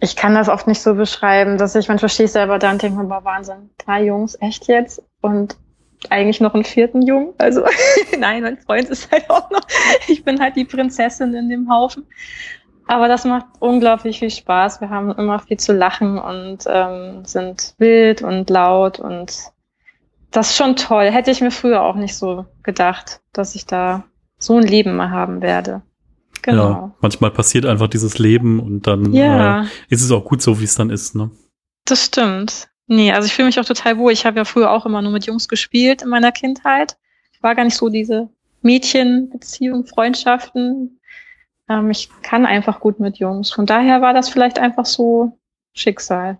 [0.00, 3.02] ich kann das oft nicht so beschreiben, dass ich manchmal stehe selber da und denke
[3.02, 5.02] mir, Wahnsinn, drei Jungs, echt jetzt?
[5.20, 5.56] Und
[6.10, 7.34] eigentlich noch einen vierten Jungen.
[7.38, 7.64] Also
[8.18, 9.66] nein, mein Freund ist halt auch noch,
[10.06, 12.06] ich bin halt die Prinzessin in dem Haufen.
[12.86, 14.80] Aber das macht unglaublich viel Spaß.
[14.80, 19.52] Wir haben immer viel zu lachen und ähm, sind wild und laut und
[20.30, 21.10] das ist schon toll.
[21.10, 24.04] Hätte ich mir früher auch nicht so gedacht, dass ich da
[24.38, 25.82] so ein Leben mal haben werde.
[26.48, 26.70] Genau.
[26.70, 29.64] Ja, manchmal passiert einfach dieses Leben und dann ja.
[29.64, 31.14] äh, ist es auch gut so, wie es dann ist.
[31.14, 31.30] Ne?
[31.84, 32.68] Das stimmt.
[32.86, 34.12] Nee, also ich fühle mich auch total wohl.
[34.12, 36.96] Ich habe ja früher auch immer nur mit Jungs gespielt in meiner Kindheit.
[37.32, 38.30] Ich war gar nicht so diese
[38.62, 40.98] Mädchenbeziehung, Freundschaften.
[41.68, 43.50] Ähm, ich kann einfach gut mit Jungs.
[43.52, 45.38] Von daher war das vielleicht einfach so
[45.74, 46.38] Schicksal,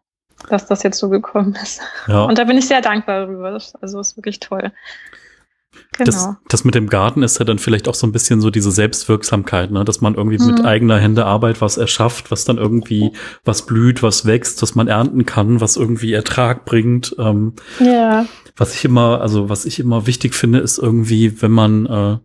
[0.48, 1.82] dass das jetzt so gekommen ist.
[2.06, 2.24] Ja.
[2.24, 3.60] Und da bin ich sehr dankbar darüber.
[3.82, 4.72] Also ist wirklich toll.
[5.92, 6.06] Genau.
[6.06, 8.70] Das, das mit dem Garten ist ja dann vielleicht auch so ein bisschen so diese
[8.70, 9.84] Selbstwirksamkeit, ne?
[9.84, 10.46] dass man irgendwie mhm.
[10.46, 13.12] mit eigener Hände Arbeit was erschafft, was dann irgendwie
[13.44, 17.14] was blüht, was wächst, was man ernten kann, was irgendwie Ertrag bringt.
[17.18, 18.26] Ähm, ja.
[18.56, 22.18] Was ich immer, also was ich immer wichtig finde, ist irgendwie, wenn man äh,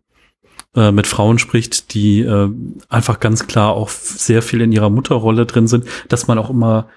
[0.76, 2.50] äh, mit Frauen spricht, die äh,
[2.90, 6.88] einfach ganz klar auch sehr viel in ihrer Mutterrolle drin sind, dass man auch immer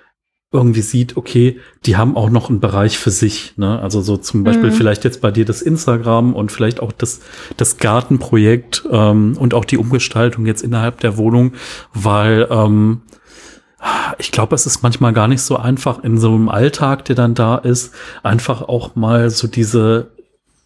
[0.52, 3.54] irgendwie sieht, okay, die haben auch noch einen Bereich für sich.
[3.56, 3.80] Ne?
[3.80, 4.74] Also so zum Beispiel mhm.
[4.74, 7.20] vielleicht jetzt bei dir das Instagram und vielleicht auch das,
[7.56, 11.52] das Gartenprojekt ähm, und auch die Umgestaltung jetzt innerhalb der Wohnung,
[11.92, 13.02] weil ähm,
[14.18, 17.34] ich glaube, es ist manchmal gar nicht so einfach in so einem Alltag, der dann
[17.34, 20.15] da ist, einfach auch mal so diese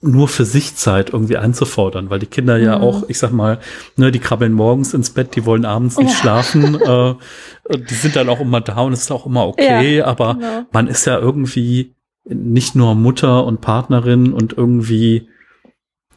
[0.03, 2.85] nur für sich Zeit irgendwie einzufordern, weil die Kinder ja mhm.
[2.85, 3.59] auch, ich sag mal,
[3.97, 6.17] ne, die krabbeln morgens ins Bett, die wollen abends nicht ja.
[6.17, 7.15] schlafen, äh,
[7.77, 10.63] die sind dann auch immer da und es ist auch immer okay, ja, aber genau.
[10.73, 11.95] man ist ja irgendwie
[12.25, 15.29] nicht nur Mutter und Partnerin und irgendwie,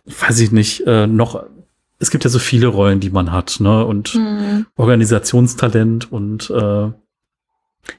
[0.06, 1.44] weiß ich nicht, äh, noch,
[2.00, 4.66] es gibt ja so viele Rollen, die man hat, ne, und mhm.
[4.78, 6.92] Organisationstalent und äh,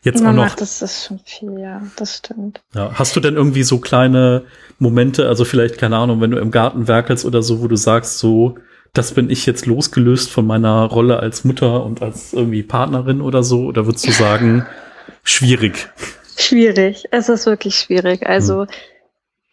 [0.02, 0.44] Jetzt Man auch noch.
[0.44, 2.62] Macht, das ist schon viel, ja, das stimmt.
[2.74, 4.44] Ja, hast du denn irgendwie so kleine
[4.78, 8.18] Momente, also vielleicht, keine Ahnung, wenn du im Garten werkelst oder so, wo du sagst,
[8.18, 8.56] so,
[8.92, 13.42] das bin ich jetzt losgelöst von meiner Rolle als Mutter und als irgendwie Partnerin oder
[13.42, 13.64] so?
[13.64, 14.66] Oder würdest du sagen,
[15.22, 15.88] schwierig?
[16.36, 17.04] Schwierig.
[17.10, 18.26] Es ist wirklich schwierig.
[18.26, 18.68] Also, hm.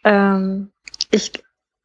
[0.04, 0.70] ähm,
[1.10, 1.41] ich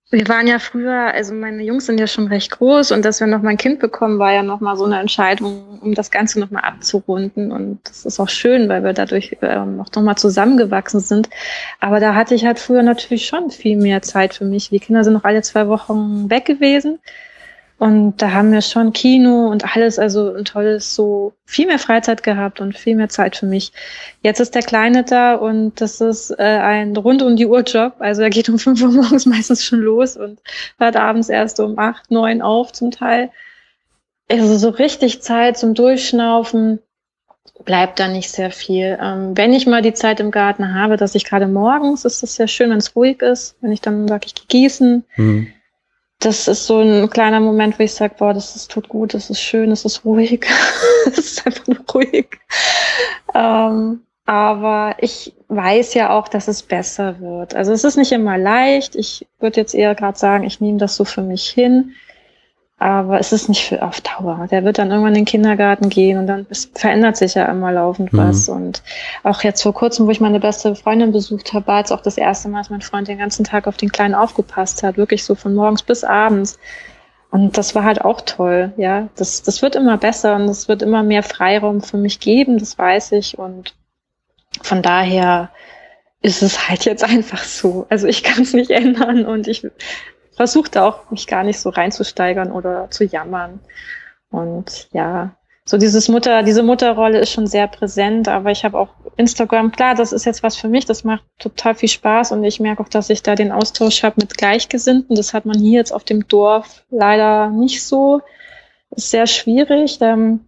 [0.09, 3.27] wir waren ja früher, also meine Jungs sind ja schon recht groß und dass wir
[3.27, 6.39] noch mal ein Kind bekommen, war ja noch mal so eine Entscheidung, um das Ganze
[6.39, 7.51] noch mal abzurunden.
[7.51, 11.29] Und das ist auch schön, weil wir dadurch ähm, auch noch mal zusammengewachsen sind.
[11.81, 14.69] Aber da hatte ich halt früher natürlich schon viel mehr Zeit für mich.
[14.69, 16.99] Die Kinder sind noch alle zwei Wochen weg gewesen.
[17.79, 22.23] Und da haben wir schon Kino und alles, also ein tolles, so viel mehr Freizeit
[22.23, 23.71] gehabt und viel mehr Zeit für mich.
[24.23, 27.93] Jetzt ist der Kleine da und das ist äh, ein rund um die Uhr Job.
[27.99, 30.39] Also er geht um fünf Uhr morgens meistens schon los und
[30.79, 33.29] hört abends erst um acht, neun auf zum Teil.
[34.29, 36.79] Also so richtig Zeit zum Durchschnaufen
[37.63, 38.97] bleibt da nicht sehr viel.
[38.99, 42.35] Ähm, wenn ich mal die Zeit im Garten habe, dass ich gerade morgens, ist das
[42.35, 45.05] sehr schön, wenn es ruhig ist, wenn ich dann sage, ich gehe gießen.
[45.15, 45.53] Mhm
[46.19, 49.29] das ist so ein kleiner Moment, wo ich sage, boah, das ist, tut gut, das
[49.29, 50.45] ist schön, das ist ruhig.
[51.05, 52.37] Es ist einfach nur ruhig.
[53.33, 57.55] Ähm, aber ich weiß ja auch, dass es besser wird.
[57.55, 58.95] Also es ist nicht immer leicht.
[58.95, 61.93] Ich würde jetzt eher gerade sagen, ich nehme das so für mich hin.
[62.79, 64.47] Aber es ist nicht für auf Dauer.
[64.51, 67.71] Der wird dann irgendwann in den Kindergarten gehen und dann ist, verändert sich ja immer
[67.71, 68.17] laufend mhm.
[68.19, 68.49] was.
[68.49, 68.83] Und
[69.23, 72.17] auch jetzt vor kurzem, wo ich meine beste Freundin besucht habe, war es auch das
[72.17, 74.97] erste Mal, dass mein Freund den ganzen Tag auf den Kleinen aufgepasst hat.
[74.97, 76.59] Wirklich so von morgens bis abends.
[77.31, 79.09] Und das war halt auch toll, ja.
[79.15, 82.77] Das, das wird immer besser und es wird immer mehr Freiraum für mich geben, das
[82.77, 83.39] weiß ich.
[83.39, 83.73] Und
[84.61, 85.49] von daher
[86.21, 87.87] ist es halt jetzt einfach so.
[87.89, 89.65] Also ich kann es nicht ändern und ich
[90.37, 93.59] versuchte auch, mich gar nicht so reinzusteigern oder zu jammern.
[94.29, 95.35] Und ja,
[95.65, 99.95] so dieses Mutter, diese Mutterrolle ist schon sehr präsent, aber ich habe auch Instagram, klar,
[99.95, 102.87] das ist jetzt was für mich, das macht total viel Spaß und ich merke auch,
[102.87, 105.15] dass ich da den Austausch habe mit Gleichgesinnten.
[105.15, 108.21] Das hat man hier jetzt auf dem Dorf leider nicht so.
[108.91, 109.97] Ist sehr schwierig.
[110.01, 110.45] Ähm,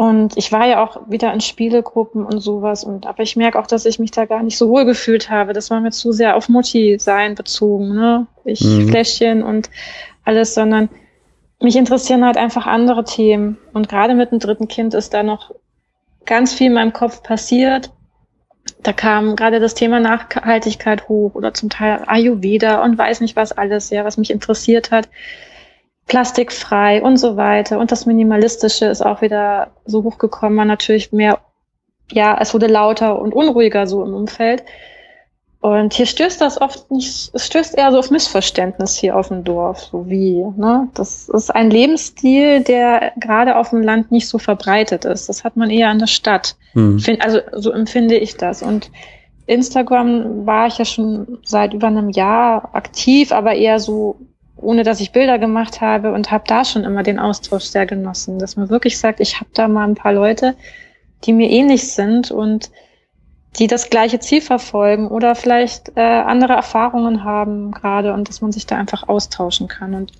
[0.00, 2.84] und ich war ja auch wieder in Spielegruppen und sowas.
[2.84, 5.52] Und aber ich merke auch, dass ich mich da gar nicht so wohl gefühlt habe.
[5.52, 8.26] Das war mir zu sehr auf Mutti sein bezogen, ne?
[8.46, 8.88] Ich mhm.
[8.88, 9.68] Fläschchen und
[10.24, 10.88] alles, sondern
[11.60, 13.58] mich interessieren halt einfach andere Themen.
[13.74, 15.50] Und gerade mit dem dritten Kind ist da noch
[16.24, 17.90] ganz viel in meinem Kopf passiert.
[18.82, 23.52] Da kam gerade das Thema Nachhaltigkeit hoch oder zum Teil Ayurveda und weiß nicht was
[23.52, 25.10] alles, ja, was mich interessiert hat
[26.10, 27.78] plastikfrei und so weiter.
[27.78, 31.38] Und das Minimalistische ist auch wieder so hochgekommen, war natürlich mehr,
[32.10, 34.64] ja, es wurde lauter und unruhiger so im Umfeld.
[35.60, 39.44] Und hier stößt das oft nicht, es stößt eher so auf Missverständnis hier auf dem
[39.44, 40.88] Dorf, so wie, ne?
[40.94, 45.28] Das ist ein Lebensstil, der gerade auf dem Land nicht so verbreitet ist.
[45.28, 46.56] Das hat man eher an der Stadt.
[46.72, 47.00] Hm.
[47.20, 48.62] Also so empfinde ich das.
[48.62, 48.90] Und
[49.46, 54.16] Instagram war ich ja schon seit über einem Jahr aktiv, aber eher so
[54.60, 58.38] ohne dass ich Bilder gemacht habe und habe da schon immer den Austausch sehr genossen,
[58.38, 60.54] dass man wirklich sagt, ich habe da mal ein paar Leute,
[61.24, 62.70] die mir ähnlich sind und
[63.58, 68.52] die das gleiche Ziel verfolgen oder vielleicht äh, andere Erfahrungen haben gerade und dass man
[68.52, 69.94] sich da einfach austauschen kann.
[69.94, 70.12] Und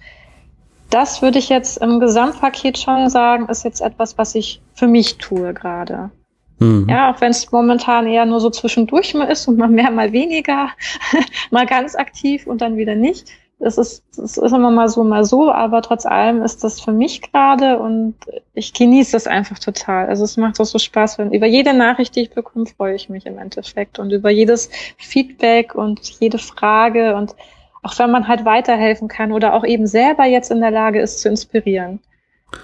[0.91, 5.19] das würde ich jetzt im Gesamtpaket schon sagen, ist jetzt etwas, was ich für mich
[5.19, 6.11] tue gerade.
[6.59, 6.89] Mhm.
[6.89, 10.13] Ja, auch wenn es momentan eher nur so zwischendurch mal ist und mal mehr, mal
[10.13, 10.71] weniger,
[11.51, 13.29] mal ganz aktiv und dann wieder nicht
[13.61, 16.93] es ist, es ist immer mal so, mal so, aber trotz allem ist das für
[16.93, 18.15] mich gerade und
[18.55, 20.07] ich genieße das einfach total.
[20.07, 23.11] Also es macht auch so Spaß, wenn über jede Nachricht, die ich bekomme, freue ich
[23.11, 27.35] mich im Endeffekt und über jedes Feedback und jede Frage und
[27.83, 31.21] auch wenn man halt weiterhelfen kann oder auch eben selber jetzt in der Lage ist
[31.21, 32.01] zu inspirieren.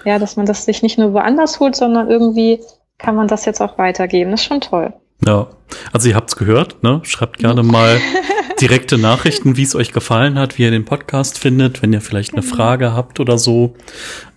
[0.04, 2.60] Ja, dass man das sich nicht nur woanders holt, sondern irgendwie
[2.98, 4.30] kann man das jetzt auch weitergeben.
[4.30, 4.92] Das ist schon toll.
[5.24, 5.46] Ja,
[5.92, 7.00] also ihr habt's gehört, ne?
[7.04, 7.98] Schreibt gerne mal
[8.60, 12.32] direkte Nachrichten, wie es euch gefallen hat, wie ihr den Podcast findet, wenn ihr vielleicht
[12.32, 12.42] eine.
[12.42, 13.74] Frage habt oder so.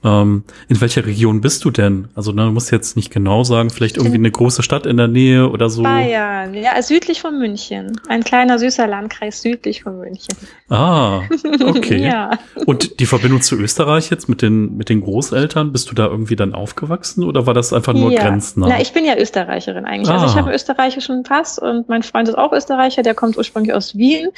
[0.04, 2.08] Ähm, in welcher Region bist du denn?
[2.16, 5.08] Also, ne, du musst jetzt nicht genau sagen, vielleicht irgendwie eine große Stadt in der
[5.08, 5.84] Nähe oder so.
[5.84, 8.00] Bayern, ja, südlich von München.
[8.08, 10.36] Ein kleiner süßer Landkreis südlich von München.
[10.70, 11.22] Ah,
[11.66, 12.02] okay.
[12.02, 12.32] ja.
[12.66, 16.38] Und die Verbindung zu Österreich jetzt mit den, mit den Großeltern, bist du da irgendwie
[16.38, 18.22] dann aufgewachsen oder war das einfach nur ja.
[18.22, 18.68] grenznah?
[18.70, 20.10] Na, ich bin ja Österreicherin eigentlich.
[20.10, 20.14] Ah.
[20.14, 20.36] Also ich ah.
[20.36, 24.30] habe einen österreichischen Pass und mein Freund ist auch Österreicher, der kommt ursprünglich aus Wien.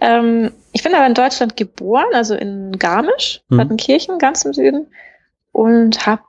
[0.00, 3.76] Ähm, ich bin aber in Deutschland geboren, also in Garmisch, hm.
[3.76, 4.88] Kirchen, ganz im Süden,
[5.52, 6.22] und habe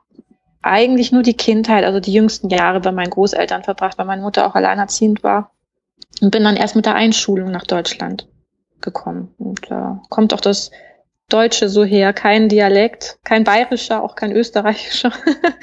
[0.62, 4.46] eigentlich nur die Kindheit, also die jüngsten Jahre bei meinen Großeltern verbracht, weil meine Mutter
[4.46, 5.52] auch alleinerziehend war.
[6.20, 8.28] Und bin dann erst mit der Einschulung nach Deutschland
[8.80, 9.32] gekommen.
[9.38, 10.70] Und da äh, kommt auch das
[11.28, 15.12] Deutsche so her, kein Dialekt, kein bayerischer, auch kein österreichischer.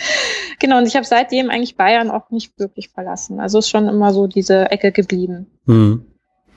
[0.59, 3.39] genau, und ich habe seitdem eigentlich Bayern auch nicht wirklich verlassen.
[3.39, 5.47] Also ist schon immer so diese Ecke geblieben.
[5.65, 6.05] Hm.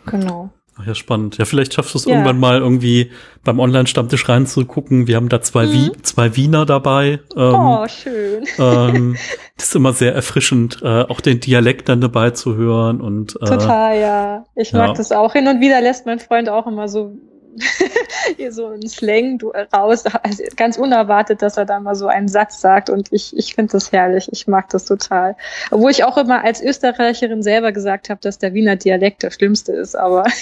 [0.07, 0.51] Genau.
[0.81, 1.37] Ach ja, spannend.
[1.39, 2.13] Ja, vielleicht schaffst du es ja.
[2.13, 3.11] irgendwann mal irgendwie
[3.45, 5.07] beim Online-Stammtisch reinzugucken.
[5.07, 5.73] Wir haben da zwei, mhm.
[5.73, 7.21] Wie zwei Wiener dabei.
[7.37, 8.45] Ähm, oh, schön.
[8.59, 9.17] Ähm,
[9.57, 13.01] das ist immer sehr erfrischend, äh, auch den Dialekt dann dabei zu hören.
[13.01, 14.45] Und, äh, Total, ja.
[14.55, 14.95] Ich mag ja.
[14.95, 15.33] das auch.
[15.33, 17.17] Hin und wieder lässt mein Freund auch immer so
[18.37, 19.41] hier so ein Slang
[19.75, 23.55] raus, also ganz unerwartet, dass er da mal so einen Satz sagt und ich, ich
[23.55, 25.37] finde das herrlich, ich mag das total.
[25.71, 29.73] Obwohl ich auch immer als Österreicherin selber gesagt habe, dass der Wiener Dialekt der schlimmste
[29.73, 30.25] ist, aber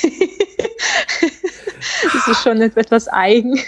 [2.12, 3.58] das ist schon etwas eigen.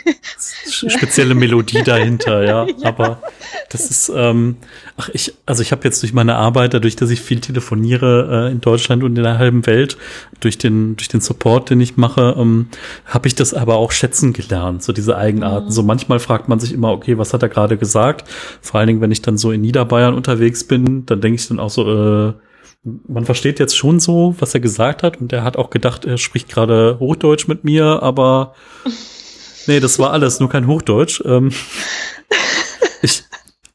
[0.66, 2.66] Spezielle Melodie dahinter, ja.
[2.78, 2.88] ja.
[2.88, 3.22] Aber
[3.68, 4.56] das ist, ähm,
[4.96, 8.52] ach, ich, also ich habe jetzt durch meine Arbeit, dadurch, dass ich viel telefoniere äh,
[8.52, 9.96] in Deutschland und in der halben Welt,
[10.40, 12.68] durch den, durch den Support, den ich mache, ähm,
[13.06, 15.66] habe ich das aber auch schätzen gelernt, so diese Eigenarten.
[15.66, 15.70] Mhm.
[15.72, 18.28] So manchmal fragt man sich immer, okay, was hat er gerade gesagt?
[18.60, 21.60] Vor allen Dingen, wenn ich dann so in Niederbayern unterwegs bin, dann denke ich dann
[21.60, 22.34] auch so, äh,
[22.82, 26.18] man versteht jetzt schon so, was er gesagt hat und er hat auch gedacht, er
[26.18, 28.54] spricht gerade Hochdeutsch mit mir, aber
[29.66, 31.22] nee, das war alles, nur kein Hochdeutsch.
[31.26, 31.52] Ähm,
[33.02, 33.24] ich,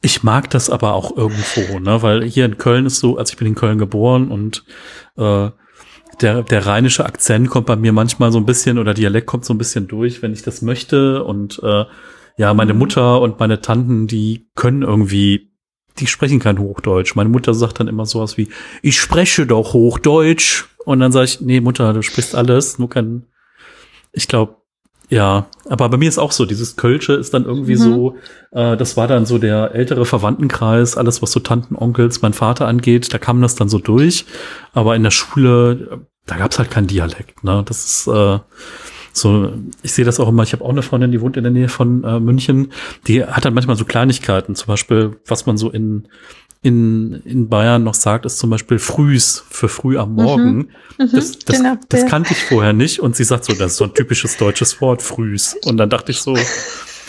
[0.02, 3.38] ich mag das aber auch irgendwo, ne, weil hier in Köln ist so, also ich
[3.38, 4.64] bin in Köln geboren und
[5.18, 5.50] äh,
[6.22, 9.54] der, der rheinische Akzent kommt bei mir manchmal so ein bisschen oder Dialekt kommt so
[9.54, 11.86] ein bisschen durch, wenn ich das möchte und äh,
[12.38, 12.80] ja, meine mhm.
[12.80, 15.56] Mutter und meine Tanten, die können irgendwie
[15.98, 17.16] die sprechen kein Hochdeutsch.
[17.16, 18.50] Meine Mutter sagt dann immer sowas wie,
[18.82, 20.66] ich spreche doch Hochdeutsch.
[20.84, 23.26] Und dann sage ich, nee, Mutter, du sprichst alles, nur kein,
[24.12, 24.58] ich glaube,
[25.10, 27.80] ja, aber bei mir ist auch so, dieses Kölsche ist dann irgendwie mhm.
[27.80, 28.18] so,
[28.52, 32.68] äh, das war dann so der ältere Verwandtenkreis, alles was so Tanten, Onkels, mein Vater
[32.68, 34.26] angeht, da kam das dann so durch.
[34.74, 37.64] Aber in der Schule, da gab's halt keinen Dialekt, ne?
[37.66, 38.40] Das ist, äh,
[39.14, 41.54] so, ich sehe das auch immer, ich habe auch eine Freundin, die wohnt in der
[41.54, 42.74] Nähe von äh, München,
[43.08, 46.10] die hat dann manchmal so Kleinigkeiten, zum Beispiel, was man so in,
[46.66, 50.56] in, in Bayern noch sagt, ist zum Beispiel frühs für früh am Morgen.
[50.56, 53.00] Mhm, mhm das, das, genau, das kannte ich vorher nicht.
[53.02, 55.56] Und sie sagt so, das ist so ein typisches deutsches Wort, frühs.
[55.66, 56.36] Und dann dachte ich so,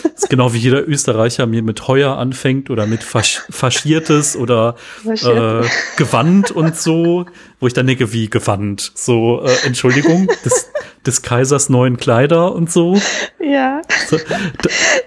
[0.03, 4.75] das ist genau wie jeder Österreicher mir mit Heuer anfängt oder mit Fasch Faschiertes oder
[5.05, 5.63] äh,
[5.97, 7.25] Gewand und so,
[7.59, 8.91] wo ich dann denke, wie Gewand?
[8.95, 10.71] So, äh, Entschuldigung, des,
[11.05, 12.99] des Kaisers neuen Kleider und so.
[13.39, 13.81] Ja.
[14.07, 14.17] So,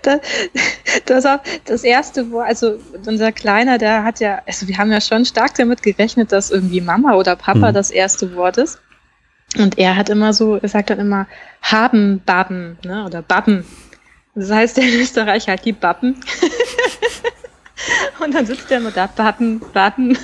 [0.02, 0.20] das,
[1.06, 5.00] das, auch das erste Wort, also unser Kleiner, der hat ja, also wir haben ja
[5.00, 7.74] schon stark damit gerechnet, dass irgendwie Mama oder Papa hm.
[7.74, 8.80] das erste Wort ist.
[9.58, 11.26] Und er hat immer so, er sagt dann immer
[11.62, 13.64] haben, babben, ne, oder babben.
[14.34, 16.16] Das heißt der in Österreich halt die Bappen.
[18.22, 20.16] Und dann sitzt der immer da, Bappen, Bappen.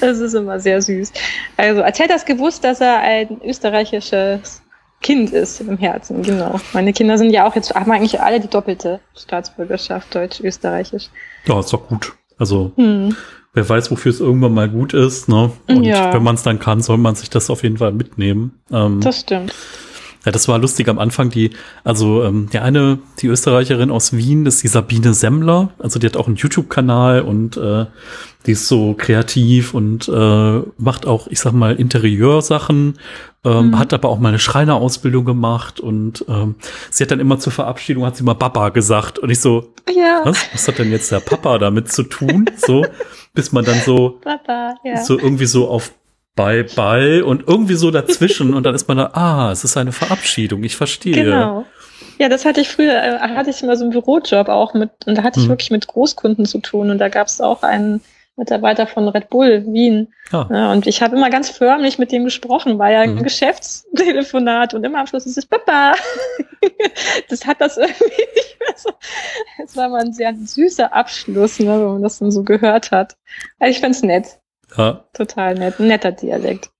[0.00, 1.12] Das ist immer sehr süß.
[1.56, 4.62] Also, als hätte er es gewusst, dass er ein österreichisches
[5.02, 6.60] Kind ist im Herzen, genau.
[6.72, 11.08] Meine Kinder sind ja auch jetzt, haben eigentlich alle die doppelte Staatsbürgerschaft, deutsch-österreichisch.
[11.46, 12.12] Ja, ist doch gut.
[12.38, 13.16] Also, hm.
[13.52, 15.52] wer weiß, wofür es irgendwann mal gut ist, ne?
[15.68, 16.12] Und ja.
[16.12, 18.60] wenn man es dann kann, soll man sich das auf jeden Fall mitnehmen.
[18.70, 19.54] Ähm, das stimmt.
[20.24, 21.30] Ja, das war lustig am Anfang.
[21.30, 21.50] Die,
[21.82, 25.70] also ähm, die eine, die Österreicherin aus Wien, ist die Sabine Semmler.
[25.78, 27.86] Also die hat auch einen YouTube-Kanal und äh,
[28.46, 32.98] die ist so kreativ und äh, macht auch, ich sag mal, Interieursachen,
[33.44, 33.78] ähm, mhm.
[33.78, 36.54] hat aber auch mal eine Schreinerausbildung gemacht und ähm,
[36.90, 40.22] sie hat dann immer zur Verabschiedung hat sie mal Papa gesagt und ich so, ja.
[40.24, 42.46] was, was hat denn jetzt der Papa damit zu tun?
[42.56, 42.84] So,
[43.34, 45.02] bis man dann so, Papa, ja.
[45.02, 45.92] so irgendwie so auf
[46.44, 49.92] Bye bye und irgendwie so dazwischen und dann ist man da, ah, es ist eine
[49.92, 51.24] Verabschiedung, ich verstehe.
[51.24, 51.66] Genau.
[52.18, 55.16] Ja, das hatte ich früher, äh, hatte ich immer so einen Bürojob auch mit, und
[55.16, 55.50] da hatte ich hm.
[55.50, 58.00] wirklich mit Großkunden zu tun und da gab es auch einen
[58.40, 60.12] Mitarbeiter von Red Bull Wien.
[60.32, 60.46] Ah.
[60.50, 63.22] Ja, und ich habe immer ganz förmlich mit dem gesprochen, war ja ein mhm.
[63.22, 65.94] Geschäftstelefonat und immer am Schluss ist es Papa.
[67.28, 68.90] das hat das irgendwie nicht mehr so.
[69.62, 73.16] Es war mal ein sehr süßer Abschluss, ne, wenn man das dann so gehört hat.
[73.58, 74.39] Also ich find's nett.
[74.76, 75.04] Ja.
[75.12, 75.80] Total nett.
[75.80, 76.70] Netter Dialekt.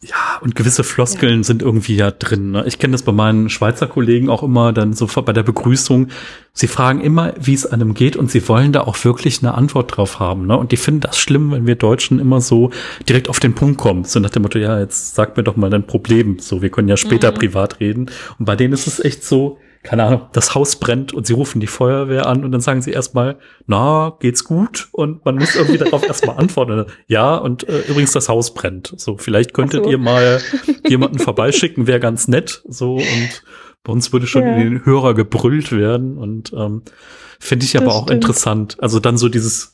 [0.00, 1.44] ja, und gewisse Floskeln ja.
[1.44, 2.50] sind irgendwie ja drin.
[2.50, 2.64] Ne?
[2.66, 6.08] Ich kenne das bei meinen Schweizer Kollegen auch immer dann so bei der Begrüßung.
[6.52, 9.96] Sie fragen immer, wie es einem geht und sie wollen da auch wirklich eine Antwort
[9.96, 10.46] drauf haben.
[10.46, 10.56] Ne?
[10.56, 12.70] Und die finden das schlimm, wenn wir Deutschen immer so
[13.08, 14.04] direkt auf den Punkt kommen.
[14.04, 16.38] So nach dem Motto, ja, jetzt sag mir doch mal dein Problem.
[16.38, 17.36] So, wir können ja später mhm.
[17.36, 18.10] privat reden.
[18.38, 21.60] Und bei denen ist es echt so, keine Ahnung, das Haus brennt und sie rufen
[21.60, 24.88] die Feuerwehr an und dann sagen sie erstmal, na, geht's gut?
[24.92, 26.86] Und man muss irgendwie darauf erstmal antworten.
[27.06, 28.94] Ja, und äh, übrigens das Haus brennt.
[28.96, 29.90] So, vielleicht könntet so.
[29.90, 30.40] ihr mal
[30.88, 32.62] jemanden vorbeischicken, wäre ganz nett.
[32.66, 33.42] So, und
[33.82, 34.56] bei uns würde schon ja.
[34.56, 36.16] in den Hörer gebrüllt werden.
[36.16, 36.82] Und ähm,
[37.38, 38.24] finde ich aber das auch stimmt.
[38.24, 38.76] interessant.
[38.80, 39.73] Also dann so dieses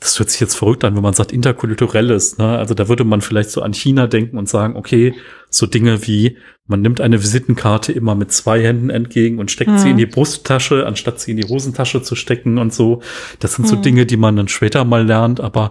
[0.00, 2.38] das hört sich jetzt verrückt an, wenn man sagt interkulturelles.
[2.38, 2.58] Ne?
[2.58, 5.14] Also da würde man vielleicht so an China denken und sagen, okay,
[5.50, 9.78] so Dinge wie, man nimmt eine Visitenkarte immer mit zwei Händen entgegen und steckt mhm.
[9.78, 13.02] sie in die Brusttasche, anstatt sie in die Hosentasche zu stecken und so.
[13.40, 13.68] Das sind mhm.
[13.68, 15.38] so Dinge, die man dann später mal lernt.
[15.38, 15.70] Aber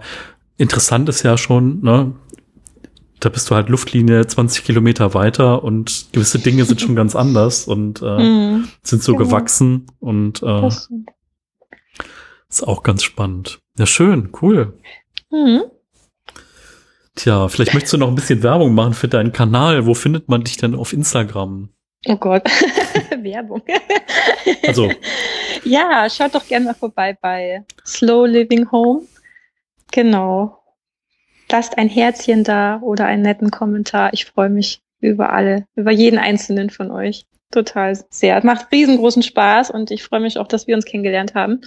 [0.58, 2.14] interessant ist ja schon, ne?
[3.20, 7.68] da bist du halt Luftlinie 20 Kilometer weiter und gewisse Dinge sind schon ganz anders
[7.68, 8.68] und äh, mhm.
[8.84, 9.26] sind so genau.
[9.26, 10.70] gewachsen und äh,
[12.50, 13.60] ist auch ganz spannend.
[13.78, 14.78] Ja, schön, cool.
[15.30, 15.64] Mhm.
[17.16, 19.86] Tja, vielleicht möchtest du noch ein bisschen Werbung machen für deinen Kanal.
[19.86, 21.70] Wo findet man dich denn auf Instagram?
[22.06, 22.43] Oh Gott,
[23.22, 23.62] Werbung.
[24.66, 24.91] Also.
[25.66, 29.02] Ja, schaut doch gerne mal vorbei bei Slow Living Home.
[29.91, 30.58] Genau.
[31.52, 34.14] Lasst ein Herzchen da oder einen netten Kommentar.
[34.14, 37.26] Ich freue mich über alle, über jeden einzelnen von euch.
[37.52, 38.43] Total sehr.
[38.45, 41.60] Macht riesengroßen Spaß und ich freue mich auch, dass wir uns kennengelernt haben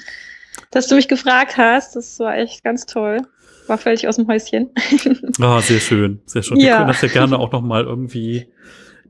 [0.70, 1.96] dass du mich gefragt hast.
[1.96, 3.18] Das war echt ganz toll.
[3.66, 4.70] War völlig aus dem Häuschen.
[5.40, 6.58] Ah, sehr schön, sehr schön.
[6.58, 6.76] Wir ja.
[6.76, 8.46] können das ja gerne auch noch mal irgendwie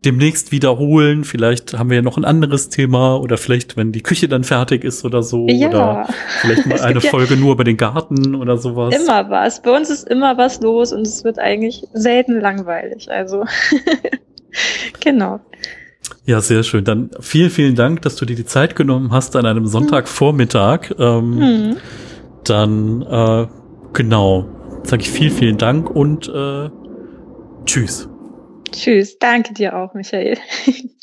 [0.05, 1.25] demnächst wiederholen.
[1.25, 4.85] Vielleicht haben wir ja noch ein anderes Thema oder vielleicht, wenn die Küche dann fertig
[4.85, 5.47] ist oder so.
[5.49, 5.69] Ja.
[5.69, 6.09] Oder
[6.41, 8.95] vielleicht mal eine Folge ja nur über den Garten oder sowas.
[8.95, 9.63] Immer was.
[9.63, 13.11] Bei uns ist immer was los und es wird eigentlich selten langweilig.
[13.11, 13.45] Also
[15.01, 15.41] genau.
[16.25, 16.85] Ja, sehr schön.
[16.85, 20.95] Dann vielen, vielen Dank, dass du dir die Zeit genommen hast an einem Sonntagvormittag.
[20.99, 21.77] Ähm, mhm.
[22.45, 23.47] Dann, äh,
[23.93, 24.47] genau,
[24.85, 26.71] sage ich vielen, vielen Dank und äh,
[27.65, 28.09] tschüss.
[28.71, 29.19] Tschüss.
[29.19, 30.39] Danke dir auch, Michael.